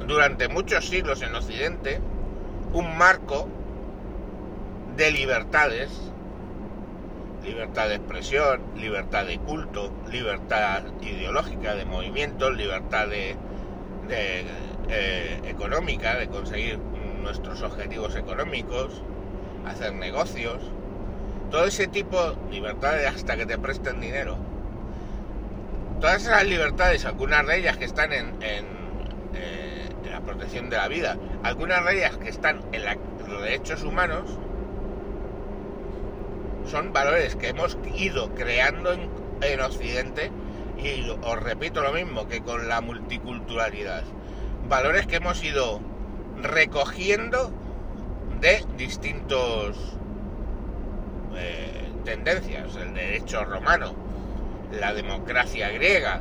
durante 0.07 0.49
muchos 0.49 0.87
siglos 0.89 1.23
en 1.23 1.35
Occidente 1.35 2.00
un 2.75 2.99
marco 2.99 3.49
de 4.97 5.11
libertades, 5.11 5.91
libertad 7.43 7.89
de 7.89 7.95
expresión, 7.95 8.61
libertad 8.77 9.25
de 9.25 9.39
culto, 9.39 9.91
libertad 10.11 10.83
ideológica, 11.00 11.75
de 11.75 11.87
movimiento, 11.87 12.50
libertad 12.50 13.09
de, 13.09 13.37
eh, 14.11 15.41
económica, 15.45 16.17
de 16.17 16.29
conseguir 16.29 16.79
nuestros 17.23 17.62
objetivos 17.62 18.17
económicos, 18.17 19.03
hacer 19.67 19.95
negocios, 19.95 20.61
todo 21.50 21.64
ese 21.64 21.88
tipo 21.88 22.33
de 22.33 22.50
libertades 22.50 23.07
hasta 23.07 23.37
que 23.37 23.47
te 23.47 23.59
presten 23.59 24.00
dinero. 24.00 24.37
Todas 26.00 26.23
esas 26.23 26.45
libertades, 26.45 27.04
algunas 27.04 27.47
de 27.47 27.59
ellas 27.59 27.76
que 27.76 27.85
están 27.85 28.12
en, 28.12 28.35
eh, 28.42 29.88
la 30.11 30.21
protección 30.21 30.71
de 30.71 30.76
la 30.76 30.88
vida, 30.88 31.16
algunas 31.42 31.85
de 31.85 31.99
ellas 31.99 32.16
que 32.16 32.30
están 32.30 32.62
en, 32.73 32.83
los 33.28 33.42
derechos 33.42 33.83
humanos, 33.83 34.38
son 36.66 36.92
valores 36.92 37.37
que 37.37 37.49
hemos 37.49 37.76
ido 37.97 38.35
creando 38.35 38.92
en 38.92 39.61
Occidente 39.61 40.30
y 40.78 41.09
os 41.11 41.42
repito 41.42 41.83
lo 41.83 41.92
mismo 41.92 42.28
que 42.28 42.40
con 42.40 42.69
la 42.69 42.80
multiculturalidad. 42.80 44.04
Valores 44.69 45.07
que 45.07 45.16
hemos 45.16 45.42
ido 45.42 45.80
recogiendo 46.42 47.52
de 48.40 48.64
distintos 48.76 50.00
eh, 51.37 51.88
tendencias, 52.04 52.76
el 52.76 52.94
derecho 52.94 53.44
romano, 53.44 53.94
la 54.72 54.94
democracia 54.94 55.70
griega, 55.70 56.20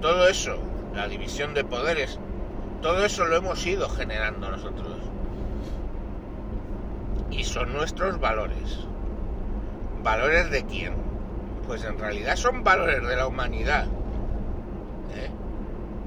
todo 0.00 0.28
eso, 0.28 0.58
la 0.94 1.08
división 1.08 1.54
de 1.54 1.64
poderes, 1.64 2.18
todo 2.82 3.04
eso 3.04 3.24
lo 3.24 3.36
hemos 3.36 3.66
ido 3.66 3.88
generando 3.88 4.50
nosotros. 4.50 4.96
Y 7.30 7.44
son 7.44 7.72
nuestros 7.72 8.20
valores. 8.20 8.86
¿Valores 10.02 10.50
de 10.50 10.64
quién? 10.64 10.94
Pues 11.66 11.84
en 11.84 11.98
realidad 11.98 12.36
son 12.36 12.64
valores 12.64 13.06
de 13.06 13.16
la 13.16 13.26
humanidad. 13.26 13.86
¿eh? 15.14 15.30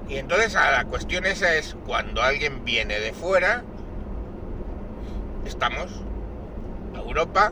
Y 0.09 0.17
entonces 0.17 0.53
la 0.53 0.85
cuestión 0.85 1.25
esa 1.25 1.53
es 1.55 1.75
cuando 1.85 2.21
alguien 2.21 2.63
viene 2.65 2.99
de 2.99 3.13
fuera, 3.13 3.63
estamos 5.45 5.87
a 6.95 6.99
Europa 6.99 7.51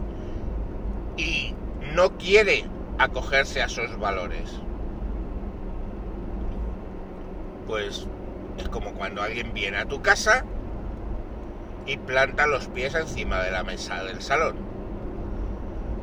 y 1.19 1.53
no 1.93 2.17
quiere 2.17 2.65
acogerse 2.97 3.61
a 3.61 3.65
esos 3.65 3.97
valores. 3.99 4.49
Pues 7.67 8.07
es 8.57 8.69
como 8.69 8.93
cuando 8.93 9.21
alguien 9.21 9.53
viene 9.53 9.77
a 9.77 9.85
tu 9.85 10.01
casa 10.01 10.45
y 11.85 11.97
planta 11.97 12.47
los 12.47 12.67
pies 12.67 12.95
encima 12.95 13.41
de 13.43 13.51
la 13.51 13.63
mesa 13.63 14.03
del 14.03 14.21
salón. 14.21 14.55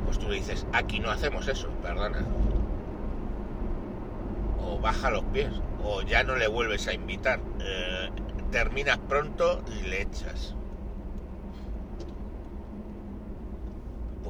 Pues 0.05 0.19
tú 0.19 0.31
dices, 0.31 0.67
aquí 0.73 1.01
no 1.01 1.11
hacemos 1.11 1.49
eso, 1.49 1.69
perdona. 1.83 2.25
O 4.61 4.79
baja 4.79 5.11
los 5.11 5.25
pies 5.25 5.51
o 5.83 6.03
ya 6.03 6.25
no 6.25 6.37
le 6.37 6.47
vuelves 6.47 6.87
a 6.89 6.93
invitar. 6.93 7.41
Eh, 7.61 8.11
terminas 8.51 8.99
pronto 8.99 9.63
y 9.79 9.89
le 9.89 10.03
echas. 10.03 10.55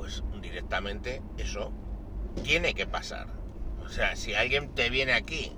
Pues 0.07 0.23
directamente 0.41 1.21
eso 1.37 1.73
tiene 2.45 2.75
que 2.75 2.87
pasar. 2.87 3.27
O 3.85 3.89
sea, 3.89 4.15
si 4.15 4.35
alguien 4.35 4.73
te 4.73 4.89
viene 4.89 5.15
aquí 5.15 5.53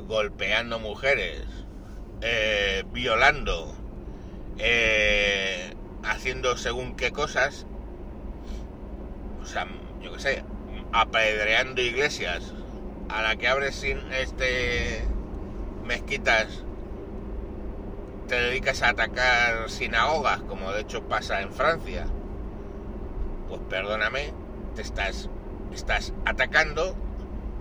golpeando 0.00 0.78
mujeres, 0.78 1.46
eh, 2.20 2.84
violando, 2.92 3.74
eh, 4.58 5.72
haciendo 6.04 6.58
según 6.58 6.94
qué 6.94 7.10
cosas, 7.10 7.64
o 9.42 9.46
sea, 9.46 9.66
yo 10.02 10.12
qué 10.12 10.20
sé, 10.20 10.44
apedreando 10.92 11.80
iglesias, 11.80 12.52
a 13.08 13.22
la 13.22 13.36
que 13.36 13.48
abres 13.48 13.76
sin 13.76 13.96
este 14.12 15.08
mezquitas 15.86 16.64
te 18.26 18.38
dedicas 18.38 18.82
a 18.82 18.90
atacar 18.90 19.70
sinagogas, 19.70 20.42
como 20.42 20.70
de 20.70 20.82
hecho 20.82 21.04
pasa 21.04 21.40
en 21.40 21.50
Francia, 21.50 22.06
pues 23.48 23.60
perdóname, 23.68 24.32
te 24.74 24.82
estás, 24.82 25.28
estás 25.72 26.12
atacando 26.24 26.94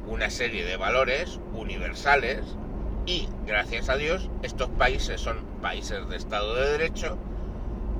una 0.08 0.29
serie 0.29 0.65
de 0.65 0.77
valores 0.77 1.39
universales 1.53 2.44
y 3.06 3.29
gracias 3.46 3.89
a 3.89 3.96
Dios 3.96 4.29
estos 4.44 4.70
países 4.70 5.22
son 5.22 5.38
países 5.62 6.08
de 6.10 6.17
Estado 6.17 6.56
de 6.56 6.72
Derecho 6.72 7.17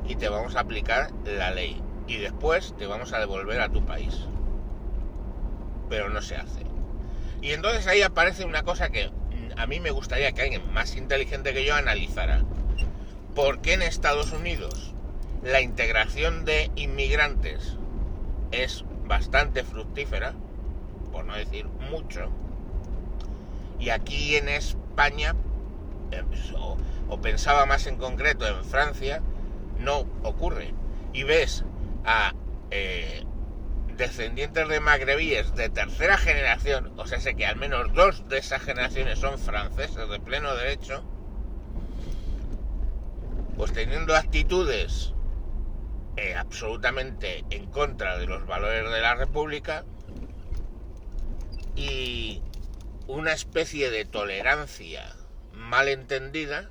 y 0.08 0.15
te 0.15 0.29
vamos 0.29 0.56
a 0.56 0.62
aplicar 0.62 1.12
la 1.25 1.51
ley 1.51 1.82
y 2.08 2.17
después 2.17 2.75
te 2.77 2.88
vamos 2.88 3.13
a 3.13 3.20
devolver 3.20 3.62
a 3.62 3.70
tu 3.70 3.86
país. 3.86 4.13
Pero 5.89 6.10
no 6.10 6.22
se 6.22 6.38
hace. 6.38 6.62
Y 7.41 7.51
entonces 7.51 7.88
ahí 7.88 8.01
aparece 8.01 8.46
una 8.46 8.63
cosa 8.63 8.89
que 8.89 9.12
a 9.58 9.67
mí 9.67 9.79
me 9.79 9.91
gustaría 9.91 10.32
que 10.32 10.41
alguien 10.41 10.74
más 10.74 10.96
inteligente 10.96 11.53
que 11.53 11.65
yo 11.65 11.75
analizara. 11.75 12.44
¿Por 13.36 13.62
qué 13.62 13.74
en 13.74 13.82
Estados 13.82 14.32
Unidos 14.32 14.94
la 15.48 15.62
integración 15.62 16.44
de 16.44 16.70
inmigrantes 16.75 17.77
es 18.51 18.84
bastante 19.06 19.63
fructífera? 19.63 20.34
Por 21.12 21.25
no 21.25 21.36
decir 21.36 21.68
mucho. 21.89 22.30
Y 23.80 23.89
aquí 23.89 24.36
en 24.36 24.50
España, 24.50 25.36
eh, 26.12 26.24
o, 26.58 26.77
o 27.08 27.22
pensaba 27.22 27.66
más 27.66 27.88
en 27.88 27.96
concreto 27.96 28.46
en 28.46 28.63
Francia, 28.66 29.22
no 29.80 30.00
ocurre. 30.24 30.74
Y 31.13 31.24
ves 31.24 31.63
a 32.04 32.34
eh, 32.72 33.24
descendientes 33.96 34.68
de 34.68 34.80
magrebíes 34.82 35.56
de 35.56 35.70
tercera 35.70 36.18
generación, 36.18 36.92
o 36.98 37.08
sea, 37.08 37.22
sé 37.22 37.36
que 37.36 37.46
al 37.46 37.56
menos 37.56 37.94
dos 37.94 38.27
de 38.27 38.39
esas 38.39 38.62
generaciones 38.62 39.20
son 39.20 39.39
franceses 39.39 40.10
de 40.10 40.20
pleno 40.20 40.54
derecho, 40.56 41.04
pues 43.56 43.72
teniendo 43.72 44.16
actitudes 44.16 45.13
eh, 46.18 46.36
absolutamente 46.36 47.46
en 47.50 47.68
contra 47.68 48.18
de 48.18 48.28
los 48.28 48.46
valores 48.46 48.90
de 48.92 49.02
la 49.02 49.16
República 49.16 49.86
y 51.76 52.42
una 53.08 53.34
especie 53.34 53.90
de 53.90 54.06
tolerancia 54.06 55.16
mal 55.54 55.88
entendida 55.88 56.70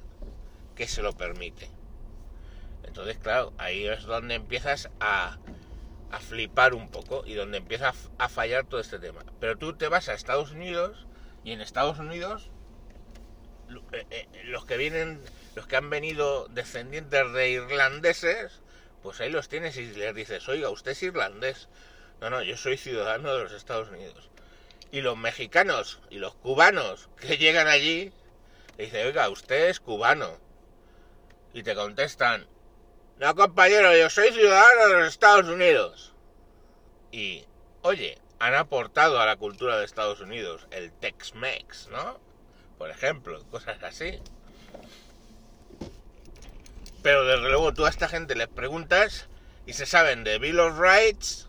que 0.75 0.87
se 0.87 1.03
lo 1.03 1.12
permite. 1.12 1.71
Entonces, 2.85 3.19
claro, 3.19 3.53
ahí 3.59 3.87
es 3.87 4.05
donde 4.05 4.35
empiezas 4.35 4.91
a 5.00 5.38
a 6.11 6.21
flipar 6.21 6.75
un 6.75 6.88
poco 6.88 7.25
y 7.26 7.35
donde 7.35 7.59
empieza 7.59 7.93
a 8.19 8.29
fallar 8.29 8.67
todo 8.67 8.81
este 8.81 8.99
tema. 8.99 9.25
Pero 9.41 9.57
tú 9.57 9.75
te 9.75 9.88
vas 9.88 10.09
a 10.09 10.15
Estados 10.15 10.53
Unidos 10.53 11.07
y 11.45 11.53
en 11.53 11.61
Estados 11.61 11.99
Unidos 11.99 12.50
eh, 13.93 14.07
eh, 14.11 14.29
los 14.45 14.65
que 14.65 14.76
vienen 14.76 15.21
los 15.55 15.67
que 15.67 15.76
han 15.76 15.91
venido 15.91 16.49
descendientes 16.49 17.33
de 17.33 17.50
irlandeses, 17.50 18.61
pues 19.03 19.21
ahí 19.21 19.31
los 19.31 19.49
tienes 19.49 19.76
y 19.76 19.87
les 19.87 20.15
dices, 20.15 20.49
oiga, 20.49 20.71
usted 20.71 20.93
es 20.93 21.03
irlandés. 21.03 21.69
No, 22.21 22.31
no, 22.31 22.43
yo 22.43 22.57
soy 22.57 22.76
ciudadano 22.76 23.35
de 23.35 23.45
los 23.45 23.53
Estados 23.53 23.88
Unidos. 23.91 24.31
Y 24.91 25.00
los 25.00 25.17
mexicanos 25.17 26.00
y 26.11 26.19
los 26.19 26.35
cubanos 26.35 27.09
que 27.21 27.37
llegan 27.38 27.69
allí, 27.69 28.12
le 28.79 28.85
dicen, 28.85 29.07
oiga, 29.07 29.29
usted 29.29 29.69
es 29.69 29.81
cubano. 29.81 30.38
Y 31.53 31.62
te 31.62 31.75
contestan, 31.75 32.47
no 33.19 33.35
compañero, 33.35 33.97
yo 33.97 34.11
soy 34.11 34.31
ciudadano 34.31 34.88
de 34.88 35.00
los 35.00 35.09
Estados 35.09 35.47
Unidos. 35.47 36.12
Y, 37.11 37.47
oye, 37.83 38.19
han 38.38 38.55
aportado 38.55 39.21
a 39.21 39.26
la 39.26 39.37
cultura 39.37 39.79
de 39.79 39.85
Estados 39.85 40.21
Unidos 40.21 40.67
el 40.71 40.93
Tex-Mex, 40.93 41.88
¿no? 41.88 42.21
Por 42.76 42.91
ejemplo, 42.91 43.43
cosas 43.50 43.83
así. 43.83 44.21
Pero 47.07 47.25
desde 47.25 47.49
luego 47.49 47.73
tú 47.73 47.87
a 47.87 47.89
esta 47.89 48.09
gente 48.09 48.35
les 48.35 48.49
preguntas 48.49 49.29
y 49.65 49.75
se 49.75 49.87
saben 49.87 50.25
de 50.25 50.41
Bill 50.41 50.59
of 50.59 50.77
Rights 50.77 51.49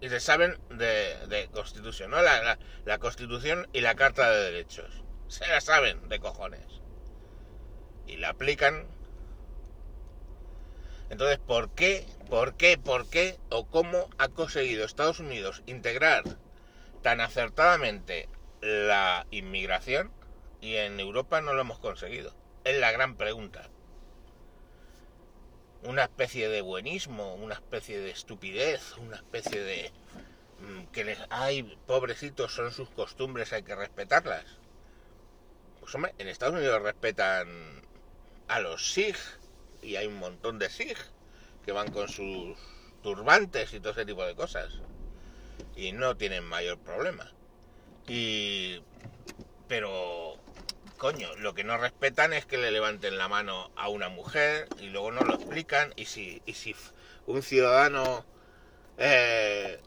y 0.00 0.08
se 0.08 0.18
saben 0.18 0.58
de, 0.68 1.48
Constitución, 1.52 2.10
¿no? 2.10 2.20
La, 2.20 2.58
la, 2.84 2.98
Constitución 2.98 3.68
y 3.72 3.82
la 3.82 3.94
Carta 3.94 4.28
de 4.28 4.50
Derechos. 4.50 5.04
Se 5.28 5.46
la 5.46 5.60
saben 5.60 6.08
de 6.08 6.18
cojones. 6.18 6.66
Y 8.08 8.16
la 8.16 8.30
aplican. 8.30 8.88
Entonces, 11.08 11.38
¿por 11.38 11.72
qué, 11.72 12.04
por 12.28 12.56
qué, 12.56 12.76
por 12.76 13.08
qué 13.08 13.38
o 13.48 13.68
cómo 13.68 14.10
ha 14.18 14.26
conseguido 14.26 14.84
Estados 14.84 15.20
Unidos 15.20 15.62
integrar 15.66 16.24
tan 17.00 17.20
acertadamente 17.20 18.28
la 18.60 19.24
inmigración 19.30 20.10
y 20.60 20.74
en 20.74 20.98
Europa 20.98 21.40
no 21.42 21.52
lo 21.54 21.60
hemos 21.60 21.78
conseguido? 21.78 22.34
Es 22.64 22.76
la 22.80 22.90
gran 22.90 23.14
pregunta 23.14 23.70
una 25.84 26.04
especie 26.04 26.48
de 26.48 26.60
buenismo, 26.60 27.34
una 27.34 27.54
especie 27.54 27.98
de 27.98 28.10
estupidez, 28.10 28.96
una 28.98 29.16
especie 29.16 29.60
de 29.60 29.92
mm, 30.60 30.84
que 30.92 31.04
les 31.04 31.18
ay, 31.30 31.62
pobrecitos, 31.86 32.54
son 32.54 32.72
sus 32.72 32.90
costumbres, 32.90 33.52
hay 33.52 33.62
que 33.62 33.74
respetarlas. 33.74 34.44
Pues 35.80 35.94
hombre, 35.94 36.14
en 36.18 36.28
Estados 36.28 36.54
Unidos 36.54 36.82
respetan 36.82 37.82
a 38.48 38.60
los 38.60 38.92
Sikh 38.92 39.18
y 39.82 39.96
hay 39.96 40.06
un 40.06 40.18
montón 40.18 40.58
de 40.58 40.68
Sikh 40.68 40.98
que 41.64 41.72
van 41.72 41.90
con 41.90 42.08
sus 42.08 42.58
turbantes 43.02 43.72
y 43.72 43.80
todo 43.80 43.92
ese 43.92 44.04
tipo 44.04 44.24
de 44.24 44.34
cosas 44.34 44.72
y 45.76 45.92
no 45.92 46.16
tienen 46.16 46.44
mayor 46.44 46.78
problema. 46.78 47.32
Y 48.06 48.82
pero 49.68 50.36
coño, 51.00 51.34
lo 51.36 51.54
que 51.54 51.64
no 51.64 51.78
respetan 51.78 52.34
es 52.34 52.44
que 52.44 52.58
le 52.58 52.70
levanten 52.70 53.16
la 53.16 53.26
mano 53.26 53.72
a 53.74 53.88
una 53.88 54.10
mujer 54.10 54.68
y 54.80 54.90
luego 54.90 55.10
no 55.10 55.22
lo 55.22 55.34
explican. 55.34 55.94
Y 55.96 56.04
si, 56.04 56.42
un 57.26 57.42
ciudadano 57.42 58.26
eh, 58.98 59.80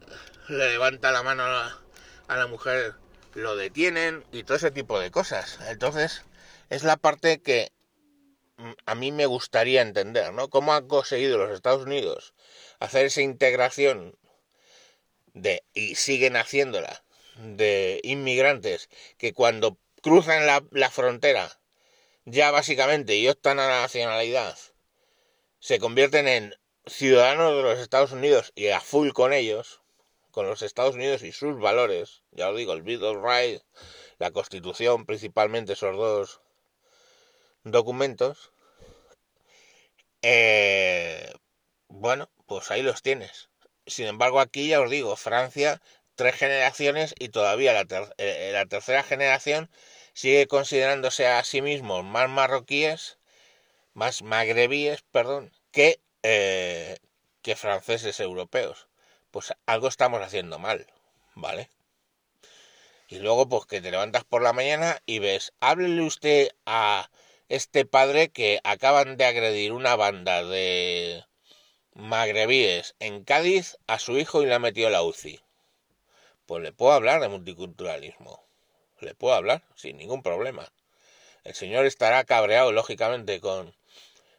le 0.49 0.69
levanta 0.71 1.11
la 1.11 1.21
mano 1.21 1.43
a 1.43 2.35
la, 2.35 2.47
mujer, 2.47 2.95
lo 3.35 3.55
detienen 3.55 4.25
y 4.31 4.41
todo 4.41 4.57
ese 4.57 4.71
tipo 4.71 4.99
de 4.99 5.11
cosas. 5.11 5.59
Entonces, 5.69 6.23
es 6.71 6.83
la 6.83 6.97
parte 6.97 7.43
que 7.43 7.71
a 8.87 8.95
mí 8.95 9.11
me 9.11 9.27
gustaría 9.27 9.83
entender, 9.83 10.33
¿no? 10.33 10.49
¿Cómo 10.49 10.73
han 10.73 10.87
conseguido 10.87 11.37
los 11.37 11.51
Estados 11.51 11.83
Unidos 11.83 12.33
hacer 12.79 13.05
esa 13.05 13.21
integración 13.21 14.17
de, 15.35 15.63
y 15.75 15.93
siguen 15.93 16.37
haciéndola, 16.37 17.03
de 17.35 17.99
inmigrantes 18.03 18.89
que 19.17 19.33
cuando 19.33 19.77
cruzan 20.03 20.45
la, 20.45 20.89
frontera. 20.91 21.49
Ya 22.25 22.51
básicamente 22.51 23.15
y 23.15 23.27
optan 23.29 23.59
a 23.59 23.67
la 23.67 23.81
nacionalidad, 23.81 24.57
se 25.59 25.79
convierten 25.79 26.27
en 26.27 26.55
ciudadanos 26.85 27.55
de 27.55 27.63
los 27.63 27.79
Estados 27.79 28.11
Unidos 28.11 28.51
y 28.53 28.67
a 28.67 28.81
full 28.81 29.11
con 29.11 29.33
ellos, 29.33 29.81
con 30.31 30.47
los 30.47 30.61
Estados 30.61 30.95
Unidos 30.95 31.23
y 31.23 31.31
sus 31.31 31.57
valores, 31.57 32.23
ya 32.31 32.49
lo 32.49 32.57
digo, 32.57 32.73
el 32.73 32.81
Bill 32.81 33.03
of 33.03 33.23
Rights, 33.23 33.65
la 34.19 34.31
Constitución, 34.31 35.05
principalmente 35.05 35.73
esos 35.73 35.95
dos 35.95 36.41
documentos, 37.63 38.51
eh, 40.21 41.33
bueno, 41.87 42.29
pues 42.45 42.71
ahí 42.71 42.81
los 42.81 43.01
tienes. 43.01 43.49
Sin 43.85 44.07
embargo, 44.07 44.39
aquí 44.39 44.67
ya 44.67 44.81
os 44.81 44.89
digo, 44.89 45.15
Francia, 45.15 45.81
tres 46.15 46.35
generaciones 46.35 47.15
y 47.19 47.29
todavía 47.29 47.73
la, 47.73 48.13
eh, 48.17 48.51
la 48.53 48.65
tercera 48.65 49.03
generación 49.03 49.69
sigue 50.13 50.47
considerándose 50.47 51.27
a 51.27 51.43
sí 51.43 51.61
mismo 51.61 52.03
más 52.03 52.29
marroquíes, 52.29 53.17
más 53.93 54.21
magrebíes, 54.21 55.01
perdón, 55.11 55.51
que, 55.71 55.99
eh, 56.23 56.97
que 57.41 57.55
franceses 57.55 58.19
europeos. 58.19 58.87
Pues 59.31 59.53
algo 59.65 59.87
estamos 59.87 60.21
haciendo 60.21 60.59
mal, 60.59 60.87
¿vale? 61.35 61.69
Y 63.09 63.19
luego, 63.19 63.49
pues 63.49 63.65
que 63.65 63.81
te 63.81 63.91
levantas 63.91 64.23
por 64.23 64.41
la 64.41 64.53
mañana 64.53 65.01
y 65.05 65.19
ves, 65.19 65.53
háblele 65.59 66.01
usted 66.01 66.49
a 66.65 67.09
este 67.49 67.85
padre 67.85 68.29
que 68.29 68.59
acaban 68.63 69.17
de 69.17 69.25
agredir 69.25 69.71
una 69.73 69.95
banda 69.95 70.43
de 70.43 71.25
magrebíes 71.93 72.95
en 72.99 73.23
Cádiz 73.23 73.77
a 73.87 73.99
su 73.99 74.17
hijo 74.17 74.41
y 74.41 74.45
le 74.47 74.53
ha 74.53 74.59
metido 74.59 74.89
la 74.89 75.03
UCI. 75.03 75.41
Pues 76.45 76.63
le 76.63 76.73
puedo 76.73 76.93
hablar 76.93 77.21
de 77.21 77.29
multiculturalismo 77.29 78.43
le 79.03 79.15
puedo 79.15 79.35
hablar 79.35 79.63
sin 79.75 79.97
ningún 79.97 80.23
problema. 80.23 80.71
El 81.43 81.53
señor 81.53 81.85
estará 81.85 82.23
cabreado, 82.23 82.71
lógicamente, 82.71 83.39
con, 83.39 83.75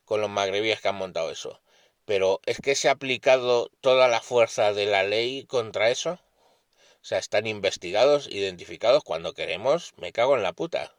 con 0.05 0.21
los 0.21 0.31
magrebíes 0.31 0.81
que 0.81 0.89
han 0.89 0.97
montado 0.97 1.31
eso. 1.31 1.61
Pero 2.05 2.41
es 2.47 2.59
que 2.59 2.75
se 2.75 2.89
ha 2.89 2.93
aplicado 2.93 3.71
toda 3.81 4.09
la 4.09 4.21
fuerza 4.21 4.73
de 4.73 4.87
la 4.87 5.05
ley 5.05 5.45
contra 5.45 5.91
eso. 5.91 6.13
O 6.13 7.05
sea, 7.05 7.19
están 7.19 7.47
investigados, 7.47 8.27
identificados. 8.29 9.05
Cuando 9.05 9.35
queremos, 9.35 9.93
me 9.97 10.13
cago 10.13 10.37
en 10.37 10.43
la 10.43 10.53
puta. 10.53 10.95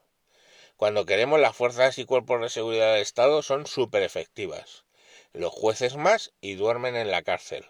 Cuando 0.78 1.06
queremos, 1.06 1.40
las 1.40 1.56
fuerzas 1.56 1.98
y 1.98 2.06
cuerpos 2.06 2.42
de 2.42 2.50
seguridad 2.50 2.94
del 2.94 3.02
Estado 3.02 3.42
son 3.42 3.66
súper 3.66 4.04
efectivas. 4.04 4.86
Los 5.34 5.52
jueces 5.52 5.96
más 5.96 6.32
y 6.42 6.56
duermen 6.56 6.96
en 6.96 7.12
la 7.12 7.24
cárcel 7.24 7.66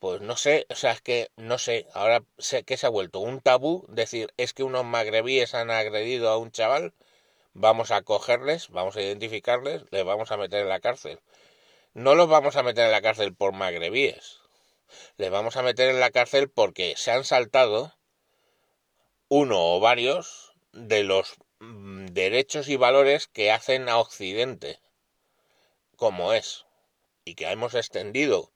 pues 0.00 0.22
no 0.22 0.36
sé, 0.36 0.66
o 0.70 0.74
sea, 0.74 0.92
es 0.92 1.02
que 1.02 1.30
no 1.36 1.58
sé, 1.58 1.86
ahora 1.94 2.24
sé 2.38 2.64
que 2.64 2.78
se 2.78 2.86
ha 2.86 2.90
vuelto 2.90 3.20
un 3.20 3.40
tabú 3.40 3.84
decir, 3.88 4.32
es 4.38 4.54
que 4.54 4.62
unos 4.62 4.84
magrebíes 4.84 5.54
han 5.54 5.70
agredido 5.70 6.30
a 6.30 6.38
un 6.38 6.50
chaval, 6.50 6.94
vamos 7.52 7.90
a 7.90 8.02
cogerles, 8.02 8.70
vamos 8.70 8.96
a 8.96 9.02
identificarles, 9.02 9.84
les 9.90 10.04
vamos 10.04 10.32
a 10.32 10.38
meter 10.38 10.62
en 10.62 10.70
la 10.70 10.80
cárcel. 10.80 11.20
No 11.92 12.14
los 12.14 12.28
vamos 12.28 12.56
a 12.56 12.62
meter 12.62 12.86
en 12.86 12.92
la 12.92 13.02
cárcel 13.02 13.34
por 13.34 13.52
magrebíes, 13.52 14.40
les 15.18 15.30
vamos 15.30 15.56
a 15.56 15.62
meter 15.62 15.90
en 15.90 16.00
la 16.00 16.10
cárcel 16.10 16.48
porque 16.48 16.94
se 16.96 17.10
han 17.10 17.24
saltado 17.24 17.94
uno 19.28 19.74
o 19.74 19.80
varios 19.80 20.54
de 20.72 21.04
los 21.04 21.34
mm, 21.58 22.06
derechos 22.06 22.68
y 22.68 22.76
valores 22.76 23.28
que 23.28 23.50
hacen 23.50 23.90
a 23.90 23.98
Occidente, 23.98 24.80
como 25.96 26.32
es, 26.32 26.64
y 27.26 27.34
que 27.34 27.50
hemos 27.50 27.74
extendido 27.74 28.50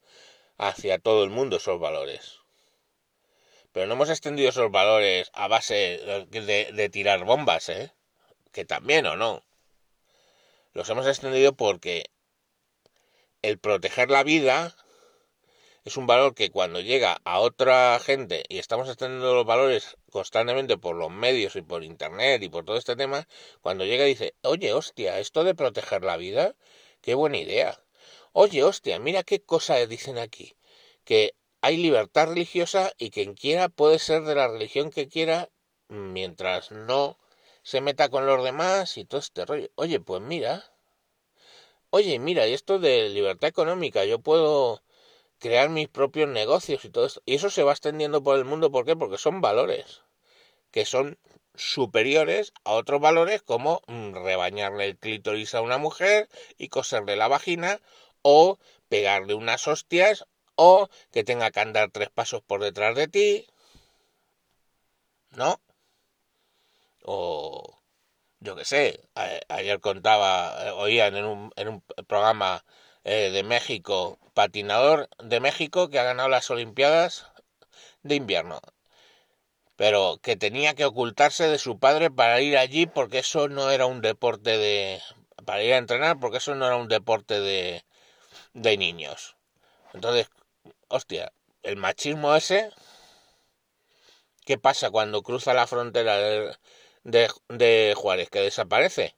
hacia 0.59 0.99
todo 0.99 1.25
el 1.25 1.31
mundo 1.31 1.57
esos 1.57 1.81
valores. 1.81 2.41
Pero 3.73 3.87
no 3.87 3.95
hemos 3.95 4.11
extendido 4.11 4.51
esos 4.51 4.71
valores 4.71 5.31
a 5.33 5.49
base 5.49 6.01
de, 6.31 6.89
tirar 6.93 7.25
bombas, 7.25 7.69
¿eh? 7.69 7.93
Que 8.53 8.65
también 8.65 9.07
o 9.07 9.17
no. 9.17 9.43
Los 10.73 10.89
hemos 10.91 11.07
extendido 11.07 11.55
porque 11.55 12.05
el 13.43 13.59
proteger 13.59 14.11
la 14.11 14.23
vida 14.23 14.77
es 15.85 15.97
un 15.97 16.07
valor 16.07 16.35
que 16.35 16.51
cuando 16.51 16.81
llega 16.81 17.21
a 17.25 17.41
otra 17.41 17.99
gente 17.99 18.45
y 18.49 18.59
estamos 18.59 18.89
extendiendo 18.89 19.35
los 19.35 19.45
valores 19.45 19.97
constantemente 20.11 20.79
por 20.79 20.97
los 20.97 21.11
medios 21.11 21.57
y 21.57 21.63
por 21.63 21.85
internet 21.85 22.43
y 22.43 22.49
por 22.49 22.65
todo 22.65 22.77
este 22.79 22.97
tema, 22.97 23.29
cuando 23.61 23.85
llega 23.85 24.05
dice, 24.05 24.35
oye, 24.43 24.73
hostia, 24.73 25.19
esto 25.19 25.45
de 25.45 25.55
proteger 25.55 26.03
la 26.05 26.17
vida, 26.17 26.55
qué 27.03 27.15
buena 27.15 27.39
idea. 27.39 27.84
Oye, 28.37 28.63
hostia, 28.65 28.99
mira 28.99 29.23
qué 29.23 29.41
cosa 29.43 29.75
dicen 29.87 30.19
aquí, 30.19 30.57
que 31.05 31.35
hay 31.63 31.77
libertad 31.77 32.29
religiosa 32.29 32.93
y 32.99 33.11
quien 33.11 33.35
quiera 33.35 33.69
puede 33.69 33.99
ser 33.99 34.23
de 34.25 34.35
la 34.35 34.49
religión 34.49 34.91
que 34.91 35.09
quiera 35.09 35.51
mientras 35.89 36.71
no 36.73 37.17
se 37.63 37.81
meta 37.81 38.09
con 38.09 38.27
los 38.27 38.43
demás 38.45 38.99
y 38.99 39.05
todo 39.05 39.21
este 39.21 39.47
rollo. 39.47 39.71
Oye, 39.77 40.01
pues 40.01 40.21
mira, 40.21 40.65
oye, 41.91 42.19
mira, 42.19 42.47
y 42.47 42.53
esto 42.55 42.79
de 42.79 43.09
libertad 43.09 43.49
económica, 43.49 44.05
yo 44.05 44.19
puedo 44.19 44.83
crear 45.39 45.71
mis 45.71 45.89
propios 45.89 46.29
negocios 46.29 46.85
y 46.85 46.91
todo 46.91 47.07
esto. 47.07 47.23
Y 47.27 47.37
eso 47.37 47.51
se 47.51 47.65
va 47.65 47.73
extendiendo 47.73 48.23
por 48.23 48.39
el 48.39 48.45
mundo, 48.45 48.73
¿por 48.73 48.85
qué? 48.87 48.97
Porque 48.97 49.19
son 49.19 49.41
valores 49.41 50.03
que 50.71 50.85
son 50.85 51.19
superiores 51.55 52.53
a 52.65 52.73
otros 52.73 53.01
valores 53.01 53.43
como 53.43 53.83
mm, 53.87 54.15
rebañarle 54.15 54.87
el 54.87 54.99
clítoris 54.99 55.55
a 55.55 55.61
una 55.63 55.79
mujer 55.79 56.29
y 56.59 56.69
coserle 56.69 57.17
la 57.17 57.29
vagina 57.29 57.81
o 58.25 58.59
pegarle 58.89 59.35
unas 59.35 59.63
hostias, 59.69 60.17
o 60.57 60.89
que 61.13 61.25
tenga 61.29 61.51
que 61.53 61.61
andar 61.61 61.91
tres 61.97 62.11
pasos 62.19 62.43
por 62.49 62.61
detrás 62.63 62.95
de 62.97 63.09
ti, 63.09 63.47
¿no? 65.33 65.61
O 67.05 67.81
yo 68.41 68.57
qué 68.57 68.65
sé, 68.65 69.01
ayer 69.49 69.81
contaba, 69.81 70.33
eh, 70.67 70.71
oían 70.71 71.17
en 71.17 71.25
un, 71.25 71.53
en 71.57 71.69
un 71.69 71.81
programa 72.07 72.65
eh, 73.05 73.31
de 73.31 73.43
México, 73.43 74.19
patinador 74.35 75.09
de 75.19 75.41
México 75.41 75.89
que 75.91 75.99
ha 75.99 76.05
ganado 76.05 76.29
las 76.29 76.51
Olimpiadas 76.51 77.27
de 78.03 78.17
invierno, 78.17 78.61
pero 79.77 80.19
que 80.23 80.37
tenía 80.37 80.75
que 80.75 80.85
ocultarse 80.85 81.49
de 81.49 81.59
su 81.59 81.79
padre 81.79 82.11
para 82.11 82.41
ir 82.41 82.57
allí 82.57 82.87
porque 82.87 83.19
eso 83.21 83.49
no 83.49 83.71
era 83.71 83.87
un 83.87 84.01
deporte 84.01 84.59
de... 84.59 85.01
para 85.45 85.63
ir 85.63 85.73
a 85.75 85.79
entrenar 85.79 86.19
porque 86.21 86.39
eso 86.39 86.55
no 86.55 86.67
era 86.67 86.77
un 86.77 86.89
deporte 86.89 87.41
de, 87.41 87.85
de 88.55 88.77
niños. 88.77 89.37
Entonces, 89.93 90.29
hostia, 90.89 91.33
el 91.63 91.77
machismo 91.77 92.35
ese, 92.35 92.71
¿qué 94.47 94.59
pasa 94.59 94.91
cuando 94.91 95.23
cruza 95.23 95.55
la 95.55 95.67
frontera 95.67 96.17
de, 96.17 97.29
de, 97.49 97.95
Juárez? 97.97 98.31
¿Que 98.31 98.41
desaparece? 98.41 99.17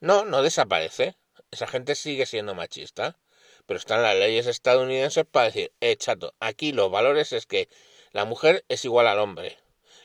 No, 0.00 0.24
no 0.24 0.42
desaparece. 0.42 1.16
Esa 1.50 1.66
gente 1.66 1.94
sigue 1.94 2.26
siendo 2.26 2.54
machista. 2.54 3.18
Pero 3.66 3.78
están 3.78 4.02
las 4.02 4.16
leyes 4.16 4.46
estadounidenses 4.46 5.24
para 5.24 5.46
decir, 5.46 5.72
eh, 5.80 5.96
chato, 5.96 6.34
aquí 6.38 6.72
los 6.72 6.90
valores 6.90 7.32
es 7.32 7.46
que 7.46 7.70
la 8.12 8.26
mujer 8.26 8.64
es 8.68 8.84
igual 8.84 9.06
al 9.06 9.18
hombre. 9.18 9.56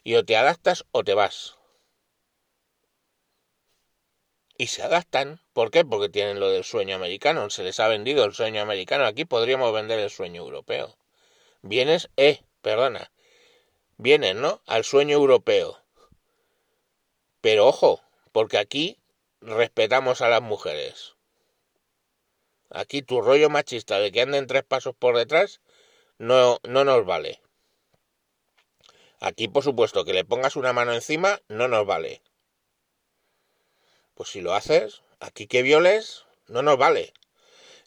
Y 0.04 0.16
o 0.16 0.24
te 0.24 0.38
adaptas 0.38 0.86
o 0.92 1.04
te 1.04 1.14
vas. 1.14 1.59
Y 4.60 4.68
se 4.68 4.84
adaptan. 4.84 5.40
¿Por 5.54 5.72
qué? 5.72 5.86
Porque 5.86 6.10
tienen 6.10 6.42
lo 6.42 6.50
del 6.50 6.66
sueño 6.66 6.94
americano. 6.94 7.50
Se 7.50 7.64
les 7.64 7.80
ha 7.80 7.88
vendido 7.88 8.26
el 8.26 8.34
sueño 8.34 8.62
americano. 8.62 9.06
Aquí 9.06 9.24
podríamos 9.24 9.74
vender 9.74 10.00
el 10.00 10.10
sueño 10.10 10.42
europeo. 10.42 10.98
Vienes, 11.62 12.10
eh, 12.18 12.44
perdona. 12.62 13.10
Vienes, 13.96 14.36
¿no? 14.36 14.62
Al 14.66 14.84
sueño 14.84 15.16
europeo. 15.16 15.82
Pero 17.40 17.68
ojo, 17.68 18.04
porque 18.34 18.58
aquí 18.58 19.00
respetamos 19.40 20.20
a 20.20 20.28
las 20.28 20.42
mujeres. 20.42 21.16
Aquí 22.70 23.02
tu 23.02 23.22
rollo 23.22 23.50
machista 23.50 23.98
de 24.00 24.12
que 24.12 24.24
anden 24.24 24.46
tres 24.46 24.64
pasos 24.66 24.94
por 24.94 25.16
detrás 25.16 25.62
no, 26.18 26.60
no 26.64 26.84
nos 26.84 27.06
vale. 27.06 27.42
Aquí, 29.22 29.48
por 29.48 29.64
supuesto, 29.64 30.04
que 30.04 30.12
le 30.12 30.26
pongas 30.26 30.58
una 30.58 30.74
mano 30.74 30.94
encima 30.94 31.40
no 31.48 31.70
nos 31.70 31.86
vale. 31.86 32.22
Pues 34.20 34.32
si 34.32 34.42
lo 34.42 34.54
haces, 34.54 35.02
aquí 35.22 35.48
que 35.48 35.62
violes, 35.62 36.26
no 36.48 36.62
nos 36.62 36.78
vale. 36.78 37.14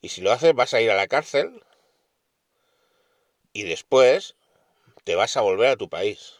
Y 0.00 0.08
si 0.08 0.22
lo 0.22 0.32
haces, 0.32 0.54
vas 0.54 0.72
a 0.72 0.80
ir 0.80 0.90
a 0.90 0.96
la 0.96 1.06
cárcel 1.06 1.62
y 3.52 3.64
después 3.64 4.34
te 5.04 5.14
vas 5.14 5.36
a 5.36 5.42
volver 5.42 5.68
a 5.68 5.76
tu 5.76 5.90
país, 5.90 6.36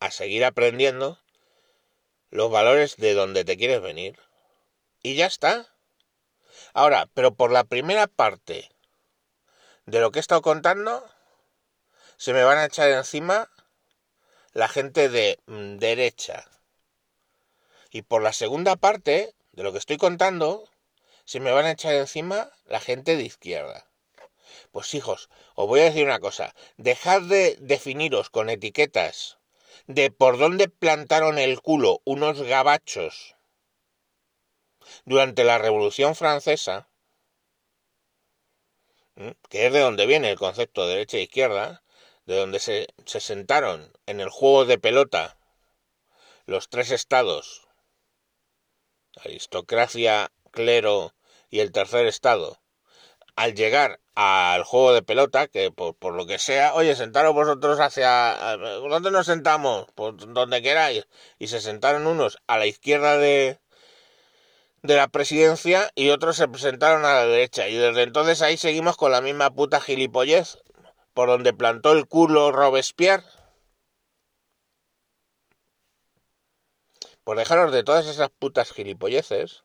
a 0.00 0.10
seguir 0.10 0.46
aprendiendo 0.46 1.18
los 2.30 2.50
valores 2.50 2.96
de 2.96 3.12
donde 3.12 3.44
te 3.44 3.58
quieres 3.58 3.82
venir. 3.82 4.18
Y 5.02 5.14
ya 5.14 5.26
está. 5.26 5.68
Ahora, 6.72 7.10
pero 7.12 7.34
por 7.34 7.52
la 7.52 7.64
primera 7.64 8.06
parte 8.06 8.70
de 9.84 10.00
lo 10.00 10.10
que 10.10 10.20
he 10.20 10.24
estado 10.24 10.40
contando, 10.40 11.06
se 12.16 12.32
me 12.32 12.44
van 12.44 12.56
a 12.56 12.64
echar 12.64 12.88
encima 12.88 13.50
la 14.54 14.68
gente 14.68 15.10
de 15.10 15.38
mm, 15.44 15.76
derecha. 15.76 16.48
Y 17.94 18.02
por 18.02 18.22
la 18.22 18.32
segunda 18.32 18.74
parte 18.74 19.36
de 19.52 19.62
lo 19.62 19.70
que 19.70 19.78
estoy 19.78 19.98
contando, 19.98 20.68
se 21.24 21.38
me 21.38 21.52
van 21.52 21.64
a 21.64 21.70
echar 21.70 21.94
encima 21.94 22.50
la 22.66 22.80
gente 22.80 23.16
de 23.16 23.22
izquierda. 23.22 23.86
Pues 24.72 24.92
hijos, 24.94 25.30
os 25.54 25.68
voy 25.68 25.78
a 25.78 25.84
decir 25.84 26.04
una 26.04 26.18
cosa, 26.18 26.56
dejad 26.76 27.22
de 27.22 27.56
definiros 27.60 28.30
con 28.30 28.50
etiquetas 28.50 29.38
de 29.86 30.10
por 30.10 30.38
dónde 30.38 30.68
plantaron 30.68 31.38
el 31.38 31.62
culo 31.62 32.00
unos 32.02 32.42
gabachos 32.42 33.36
durante 35.04 35.44
la 35.44 35.58
Revolución 35.58 36.16
Francesa, 36.16 36.88
que 39.48 39.66
es 39.66 39.72
de 39.72 39.78
donde 39.78 40.06
viene 40.06 40.32
el 40.32 40.36
concepto 40.36 40.82
de 40.82 40.94
derecha 40.94 41.18
e 41.18 41.22
izquierda, 41.22 41.84
de 42.26 42.34
donde 42.34 42.58
se, 42.58 42.88
se 43.06 43.20
sentaron 43.20 43.92
en 44.06 44.18
el 44.18 44.30
juego 44.30 44.64
de 44.64 44.78
pelota 44.78 45.36
los 46.46 46.68
tres 46.68 46.90
estados, 46.90 47.63
aristocracia, 49.24 50.30
clero 50.50 51.14
y 51.50 51.60
el 51.60 51.72
tercer 51.72 52.06
estado, 52.06 52.58
al 53.36 53.54
llegar 53.54 54.00
al 54.14 54.62
juego 54.62 54.92
de 54.92 55.02
pelota, 55.02 55.48
que 55.48 55.70
por, 55.72 56.14
lo 56.14 56.26
que 56.26 56.38
sea, 56.38 56.74
oye, 56.74 56.94
sentaros 56.94 57.34
vosotros 57.34 57.80
hacia... 57.80 58.56
¿Dónde 58.56 59.10
nos 59.10 59.26
sentamos? 59.26 59.86
Pues 59.94 60.14
donde 60.18 60.62
queráis. 60.62 61.06
Y 61.38 61.48
se 61.48 61.60
sentaron 61.60 62.06
unos 62.06 62.38
a 62.46 62.58
la 62.58 62.66
izquierda 62.66 63.18
de, 63.18 63.58
de 64.82 64.96
la 64.96 65.08
presidencia 65.08 65.90
y 65.94 66.10
otros 66.10 66.36
se 66.36 66.46
presentaron 66.46 67.04
a 67.04 67.14
la 67.14 67.26
derecha. 67.26 67.68
Y 67.68 67.74
desde 67.74 68.02
entonces 68.02 68.40
ahí 68.42 68.56
seguimos 68.56 68.96
con 68.96 69.10
la 69.10 69.20
misma 69.20 69.50
puta 69.50 69.80
gilipollez 69.80 70.58
por 71.12 71.28
donde 71.28 71.52
plantó 71.52 71.92
el 71.92 72.06
culo 72.06 72.52
Robespierre. 72.52 73.24
Por 77.24 77.38
dejaros 77.38 77.72
de 77.72 77.82
todas 77.82 78.06
esas 78.06 78.28
putas 78.30 78.70
gilipolleces 78.70 79.64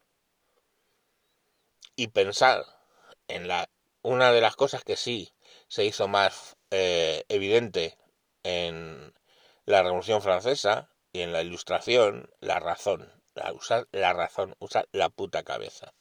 y 1.97 2.07
pensar 2.07 2.63
en 3.27 3.49
la 3.49 3.69
una 4.01 4.31
de 4.31 4.39
las 4.39 4.55
cosas 4.55 4.85
que 4.85 4.95
sí 4.95 5.33
se 5.67 5.83
hizo 5.83 6.07
más 6.07 6.55
eh, 6.71 7.25
evidente 7.27 7.97
en 8.43 9.13
la 9.65 9.83
Revolución 9.83 10.21
Francesa 10.21 10.89
y 11.11 11.19
en 11.21 11.33
la 11.33 11.41
Ilustración, 11.41 12.29
la 12.39 12.59
razón, 12.59 13.11
la, 13.35 13.51
usar 13.51 13.89
la 13.91 14.13
razón, 14.13 14.55
usar 14.59 14.87
la 14.93 15.09
puta 15.09 15.43
cabeza. 15.43 15.93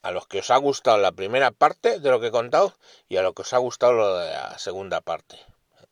A 0.00 0.10
los 0.10 0.26
que 0.26 0.38
os 0.38 0.50
ha 0.50 0.56
gustado 0.56 0.96
la 0.98 1.12
primera 1.12 1.50
parte 1.50 2.00
de 2.00 2.10
lo 2.10 2.18
que 2.20 2.28
he 2.28 2.30
contado 2.30 2.74
y 3.08 3.18
a 3.18 3.22
los 3.22 3.34
que 3.34 3.42
os 3.42 3.52
ha 3.52 3.58
gustado 3.58 3.92
lo 3.92 4.18
de 4.18 4.30
la 4.30 4.58
segunda 4.58 5.02
parte. 5.02 5.38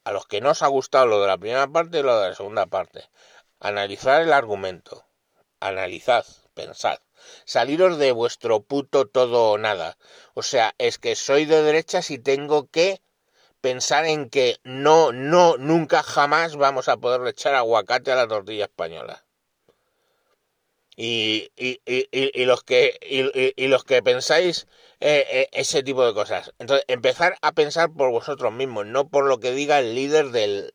A 0.05 0.13
los 0.13 0.27
que 0.27 0.41
no 0.41 0.51
os 0.51 0.63
ha 0.63 0.69
gustado 0.69 1.07
lo 1.07 1.21
de 1.21 1.29
la 1.29 1.39
primera 1.39 1.69
parte 1.69 1.99
y 1.99 2.03
lo 2.03 2.19
de 2.19 2.31
la 2.31 2.35
segunda 2.35 2.67
parte. 2.67 3.09
Analizar 3.65 4.23
el 4.23 4.33
argumento. 4.33 5.07
Analizad, 5.61 6.27
pensad. 6.53 6.99
Saliros 7.45 7.97
de 7.97 8.11
vuestro 8.11 8.65
puto 8.65 9.07
todo 9.07 9.53
o 9.53 9.59
nada. 9.59 9.99
O 10.35 10.43
sea, 10.43 10.75
es 10.79 10.99
que 10.99 11.15
soy 11.15 11.45
de 11.45 11.63
derecha 11.63 12.03
si 12.03 12.19
tengo 12.19 12.67
que 12.67 13.01
pensar 13.61 14.05
en 14.05 14.31
que 14.31 14.57
no, 14.65 15.13
no, 15.13 15.59
nunca 15.59 16.03
jamás 16.03 16.57
vamos 16.57 16.89
a 16.89 16.97
poder 16.97 17.25
echar 17.29 17.55
aguacate 17.55 18.11
a 18.11 18.17
la 18.17 18.27
tortilla 18.27 18.65
española. 18.65 19.25
Y, 20.97 21.53
y, 21.55 21.81
y, 21.87 22.09
y 22.11 22.45
los 22.45 22.65
que 22.65 22.99
y, 23.01 23.69
los 23.69 23.85
que 23.85 24.03
pensáis 24.03 24.67
eh, 24.99 25.25
eh, 25.31 25.49
ese 25.53 25.85
tipo 25.85 26.05
de 26.05 26.15
cosas. 26.15 26.53
Entonces, 26.59 26.85
empezar 26.89 27.39
a 27.43 27.53
pensar 27.53 27.93
por 27.93 28.11
vosotros 28.11 28.53
mismos, 28.53 28.87
no 28.87 29.09
por 29.09 29.27
lo 29.27 29.39
que 29.39 29.53
diga 29.53 29.79
el 29.79 29.95
líder 29.95 30.31
de 30.33 30.75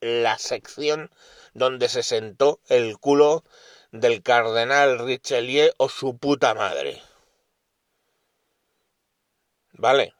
la 0.00 0.38
sección 0.38 1.10
donde 1.58 1.88
se 1.88 2.02
sentó 2.02 2.60
el 2.68 2.98
culo 2.98 3.44
del 3.92 4.22
cardenal 4.22 4.98
Richelieu 4.98 5.72
o 5.78 5.88
su 5.88 6.18
puta 6.18 6.54
madre. 6.54 7.02
¿Vale? 9.72 10.14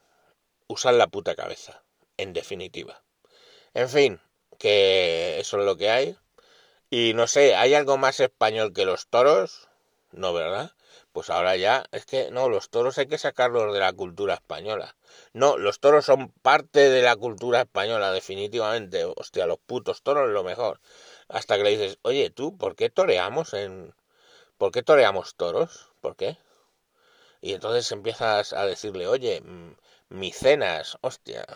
Usar 0.67 0.95
la 0.95 1.09
puta 1.09 1.35
cabeza, 1.35 1.83
en 2.17 2.33
definitiva. 2.33 3.03
En 3.75 3.89
fin, 3.89 4.21
que 4.59 5.39
eso 5.41 5.59
es 5.59 5.65
lo 5.65 5.77
que 5.77 5.91
hay. 5.91 6.17
Y 6.91 7.13
no 7.15 7.27
sé, 7.27 7.55
¿hay 7.55 7.75
algo 7.75 7.99
más 7.99 8.21
español 8.21 8.73
que 8.73 8.85
los 8.85 9.09
toros? 9.09 9.69
No, 10.13 10.33
¿verdad? 10.33 10.73
Pues 11.13 11.31
ahora 11.31 11.57
ya, 11.57 11.85
es 11.93 12.07
que 12.07 12.31
no, 12.31 12.49
los 12.49 12.71
toros 12.71 12.97
hay 12.99 13.09
que 13.09 13.19
sacarlos 13.19 13.73
de 13.75 13.81
la 13.81 13.93
cultura 13.93 14.35
española. 14.35 14.97
No, 15.33 15.59
los 15.59 15.81
toros 15.81 16.07
son 16.07 16.31
parte 16.43 16.89
de 16.91 17.03
la 17.03 17.17
cultura 17.17 17.61
española, 17.63 18.13
definitivamente. 18.13 19.05
Hostia, 19.05 19.47
los 19.47 19.59
putos 19.59 20.03
toros 20.03 20.31
lo 20.31 20.45
mejor 20.45 20.81
hasta 21.29 21.57
que 21.57 21.65
le 21.65 21.71
dices, 21.71 21.99
oye, 22.03 22.31
tú, 22.31 22.57
¿por 22.57 22.77
qué 22.77 22.91
toreamos 22.91 23.55
en... 23.55 23.95
¿Por 24.57 24.73
qué 24.73 24.83
toreamos 24.83 25.37
toros? 25.37 25.93
¿Por 26.01 26.17
qué? 26.17 26.39
Y 27.41 27.53
entonces 27.53 27.91
empiezas 27.93 28.53
a 28.53 28.67
decirle, 28.67 29.07
oye, 29.07 29.43
micenas, 30.09 30.99
hostia, 31.01 31.47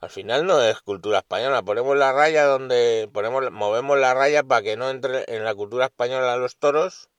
al 0.00 0.10
final 0.10 0.46
no 0.46 0.62
es 0.62 0.80
cultura 0.80 1.18
española, 1.18 1.62
ponemos 1.62 1.96
la 1.96 2.12
raya 2.12 2.44
donde 2.46 3.08
ponemos, 3.12 3.50
movemos 3.52 3.98
la 3.98 4.14
raya 4.14 4.42
para 4.42 4.62
que 4.62 4.76
no 4.76 4.90
entre 4.90 5.24
en 5.28 5.44
la 5.44 5.54
cultura 5.54 5.86
española 5.86 6.36
los 6.36 6.56
toros, 6.56 7.10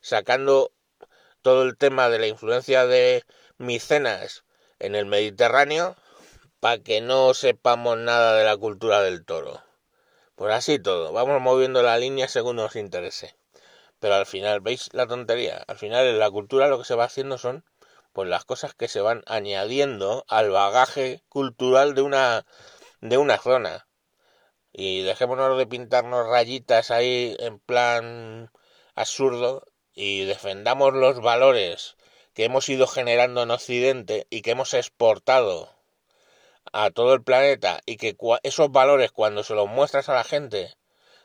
sacando 0.00 0.72
todo 1.42 1.62
el 1.62 1.76
tema 1.76 2.08
de 2.08 2.18
la 2.18 2.26
influencia 2.26 2.86
de 2.86 3.24
micenas 3.58 4.44
en 4.78 4.94
el 4.94 5.06
Mediterráneo, 5.06 5.96
para 6.60 6.78
que 6.78 7.02
no 7.02 7.34
sepamos 7.34 7.98
nada 7.98 8.36
de 8.36 8.44
la 8.44 8.56
cultura 8.56 9.02
del 9.02 9.24
toro. 9.24 9.62
Pues 10.36 10.54
así 10.54 10.78
todo, 10.78 11.12
vamos 11.12 11.40
moviendo 11.40 11.82
la 11.82 11.98
línea 11.98 12.28
según 12.28 12.56
nos 12.56 12.76
interese. 12.76 13.36
Pero 14.00 14.14
al 14.16 14.26
final, 14.26 14.60
¿veis 14.60 14.90
la 14.94 15.06
tontería? 15.06 15.64
Al 15.68 15.78
final 15.78 16.06
en 16.06 16.18
la 16.20 16.30
cultura 16.30 16.68
lo 16.68 16.78
que 16.78 16.84
se 16.84 16.94
va 16.96 17.04
haciendo 17.04 17.38
son 17.38 17.64
pues 18.12 18.28
las 18.28 18.44
cosas 18.44 18.74
que 18.74 18.88
se 18.88 19.00
van 19.00 19.22
añadiendo 19.26 20.24
al 20.28 20.50
bagaje 20.50 21.22
cultural 21.28 21.94
de 21.94 22.02
una 22.02 22.46
de 23.00 23.18
una 23.18 23.38
zona. 23.38 23.88
y 24.72 25.02
dejémonos 25.02 25.58
de 25.58 25.66
pintarnos 25.66 26.28
rayitas 26.28 26.90
ahí 26.90 27.36
en 27.40 27.58
plan 27.60 28.50
absurdo 28.94 29.64
y 29.94 30.24
defendamos 30.26 30.94
los 30.94 31.20
valores 31.22 31.96
que 32.34 32.44
hemos 32.46 32.68
ido 32.68 32.86
generando 32.88 33.42
en 33.42 33.50
Occidente 33.52 34.26
y 34.30 34.42
que 34.42 34.52
hemos 34.52 34.74
exportado 34.74 35.73
a 36.76 36.90
todo 36.90 37.14
el 37.14 37.22
planeta 37.22 37.80
y 37.86 37.96
que 37.98 38.16
esos 38.42 38.72
valores 38.72 39.12
cuando 39.12 39.44
se 39.44 39.54
los 39.54 39.68
muestras 39.68 40.08
a 40.08 40.14
la 40.14 40.24
gente 40.24 40.74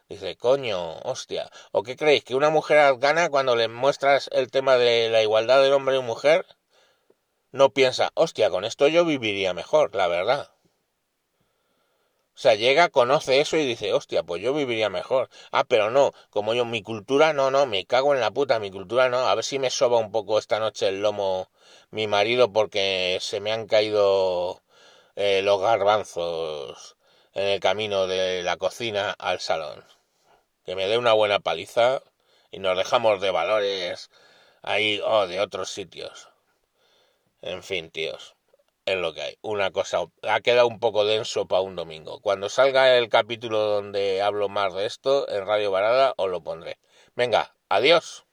dice 0.08 0.36
coño 0.38 1.00
hostia 1.00 1.50
o 1.72 1.82
qué 1.82 1.96
creéis 1.96 2.24
que 2.24 2.36
una 2.36 2.52
mujer 2.52 2.96
gana 3.00 3.30
cuando 3.30 3.56
le 3.56 3.68
muestras 3.68 4.30
el 4.32 4.52
tema 4.52 4.78
de 4.78 5.10
la 5.10 5.24
igualdad 5.24 5.64
del 5.64 5.74
hombre 5.74 5.98
y 5.98 6.02
mujer 6.02 6.46
no 7.52 7.72
piensa 7.72 8.12
hostia 8.14 8.52
con 8.52 8.64
esto 8.64 8.88
yo 8.88 9.06
viviría 9.06 9.56
mejor 9.56 9.96
la 9.96 10.08
verdad 10.08 10.52
o 12.36 12.42
sea, 12.42 12.56
llega, 12.56 12.88
conoce 12.88 13.42
eso 13.42 13.58
y 13.58 13.66
dice, 13.66 13.92
hostia, 13.92 14.24
pues 14.24 14.42
yo 14.42 14.54
viviría 14.54 14.90
mejor. 14.90 15.30
Ah, 15.52 15.66
pero 15.66 15.92
no, 15.92 16.14
como 16.30 16.54
yo, 16.54 16.64
mi 16.64 16.82
cultura, 16.82 17.34
no, 17.34 17.52
no, 17.52 17.66
me 17.66 17.86
cago 17.86 18.14
en 18.14 18.22
la 18.22 18.32
puta, 18.32 18.60
mi 18.60 18.72
cultura 18.72 19.10
no. 19.10 19.28
A 19.28 19.36
ver 19.36 19.44
si 19.44 19.60
me 19.60 19.70
soba 19.70 19.98
un 19.98 20.14
poco 20.14 20.40
esta 20.40 20.58
noche 20.58 20.88
el 20.88 21.02
lomo 21.02 21.50
mi 21.92 22.08
marido 22.08 22.54
porque 22.54 23.18
se 23.20 23.42
me 23.42 23.52
han 23.52 23.68
caído 23.68 24.62
los 25.44 25.62
garbanzos 25.62 26.98
en 27.34 27.48
el 27.48 27.60
camino 27.60 28.08
de 28.08 28.42
la 28.44 28.58
cocina 28.58 29.12
al 29.20 29.40
salón. 29.40 29.84
Que 30.66 30.76
me 30.76 30.88
dé 30.88 30.98
una 30.98 31.14
buena 31.14 31.40
paliza 31.40 32.02
y 32.52 32.60
nos 32.60 32.78
dejamos 32.78 33.22
de 33.22 33.32
valores 33.32 34.10
ahí, 34.62 35.02
oh, 35.04 35.28
de 35.28 35.40
otros 35.42 35.70
sitios. 35.70 36.30
En 37.42 37.64
fin, 37.64 37.92
tíos 37.92 38.36
es 38.90 38.98
lo 38.98 39.14
que 39.14 39.22
hay. 39.22 39.38
Una 39.42 39.72
cosa, 39.72 40.00
ha 40.24 40.42
quedado 40.42 40.68
un 40.68 40.80
poco 40.80 41.06
denso 41.06 41.48
para 41.48 41.62
un 41.62 41.76
domingo. 41.76 42.20
Cuando 42.22 42.50
salga 42.50 42.98
el 42.98 43.10
capítulo 43.10 43.60
donde 43.60 44.22
hablo 44.22 44.50
más 44.50 44.74
de 44.74 44.86
esto 44.86 45.30
en 45.30 45.46
Radio 45.46 45.72
Varada, 45.72 46.14
os 46.18 46.30
lo 46.30 46.42
pondré. 46.42 46.80
Venga, 47.16 47.54
adiós. 47.70 48.26